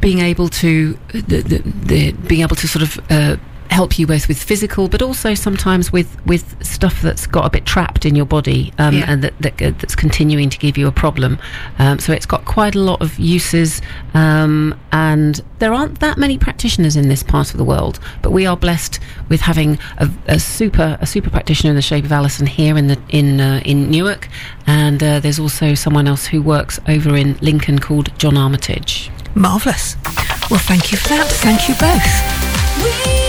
being 0.00 0.20
able 0.20 0.48
to 0.48 0.98
the, 1.12 1.40
the, 1.40 1.58
the 1.58 2.12
being 2.12 2.42
able 2.42 2.54
to 2.56 2.68
sort 2.68 2.82
of 2.82 3.00
uh, 3.10 3.36
help 3.72 3.98
you 3.98 4.06
both 4.06 4.28
with 4.28 4.40
physical, 4.42 4.88
but 4.88 5.00
also 5.02 5.34
sometimes 5.34 5.92
with 5.92 6.08
with 6.26 6.44
stuff 6.64 7.00
that's 7.02 7.26
got 7.26 7.44
a 7.46 7.50
bit 7.50 7.64
trapped 7.66 8.04
in 8.06 8.14
your 8.14 8.26
body 8.26 8.72
um, 8.78 8.94
Yeah. 8.94 9.06
and 9.10 9.22
that, 9.24 9.34
that 9.40 9.62
uh, 9.62 9.70
that's 9.80 9.96
continuing 9.96 10.50
to 10.50 10.58
give 10.58 10.76
you 10.78 10.86
a 10.86 10.92
problem. 10.92 11.38
Um, 11.78 11.98
so 11.98 12.12
it's 12.12 12.26
got 12.26 12.44
quite 12.44 12.74
a 12.74 12.80
lot 12.80 13.00
of 13.00 13.18
uses, 13.18 13.80
um, 14.14 14.78
and 14.92 15.40
there 15.58 15.72
aren't 15.72 16.00
that 16.00 16.18
many 16.18 16.36
practitioners 16.38 16.96
in 16.96 17.08
this 17.08 17.22
part 17.22 17.50
of 17.52 17.56
the 17.58 17.64
world. 17.64 17.98
But 18.22 18.30
we 18.32 18.46
are 18.46 18.56
blessed 18.56 19.00
with 19.28 19.40
having 19.40 19.78
a, 19.98 20.08
a 20.26 20.38
super 20.38 20.98
a 21.00 21.06
super 21.06 21.30
practitioner 21.30 21.70
in 21.70 21.76
the 21.76 21.82
shape 21.82 22.04
of 22.04 22.12
Alison 22.12 22.46
here 22.46 22.76
in 22.76 22.86
the 22.88 22.98
in 23.08 23.40
uh, 23.40 23.60
in 23.64 23.90
Newark, 23.90 24.28
and 24.66 25.02
uh, 25.02 25.20
there's 25.20 25.38
also 25.40 25.74
someone 25.74 26.06
else 26.06 26.26
who 26.26 26.42
works 26.42 26.78
over 26.88 27.16
in 27.16 27.36
Lincoln 27.40 27.78
called 27.78 28.16
John 28.18 28.36
Armitage. 28.36 29.10
marvellous. 29.34 29.96
Well, 30.50 30.60
thank 30.60 30.92
you 30.92 30.98
for 30.98 31.08
that. 31.08 31.26
Thank 31.46 31.68
you 31.68 31.74
both. 31.76 32.12
We 32.84 33.21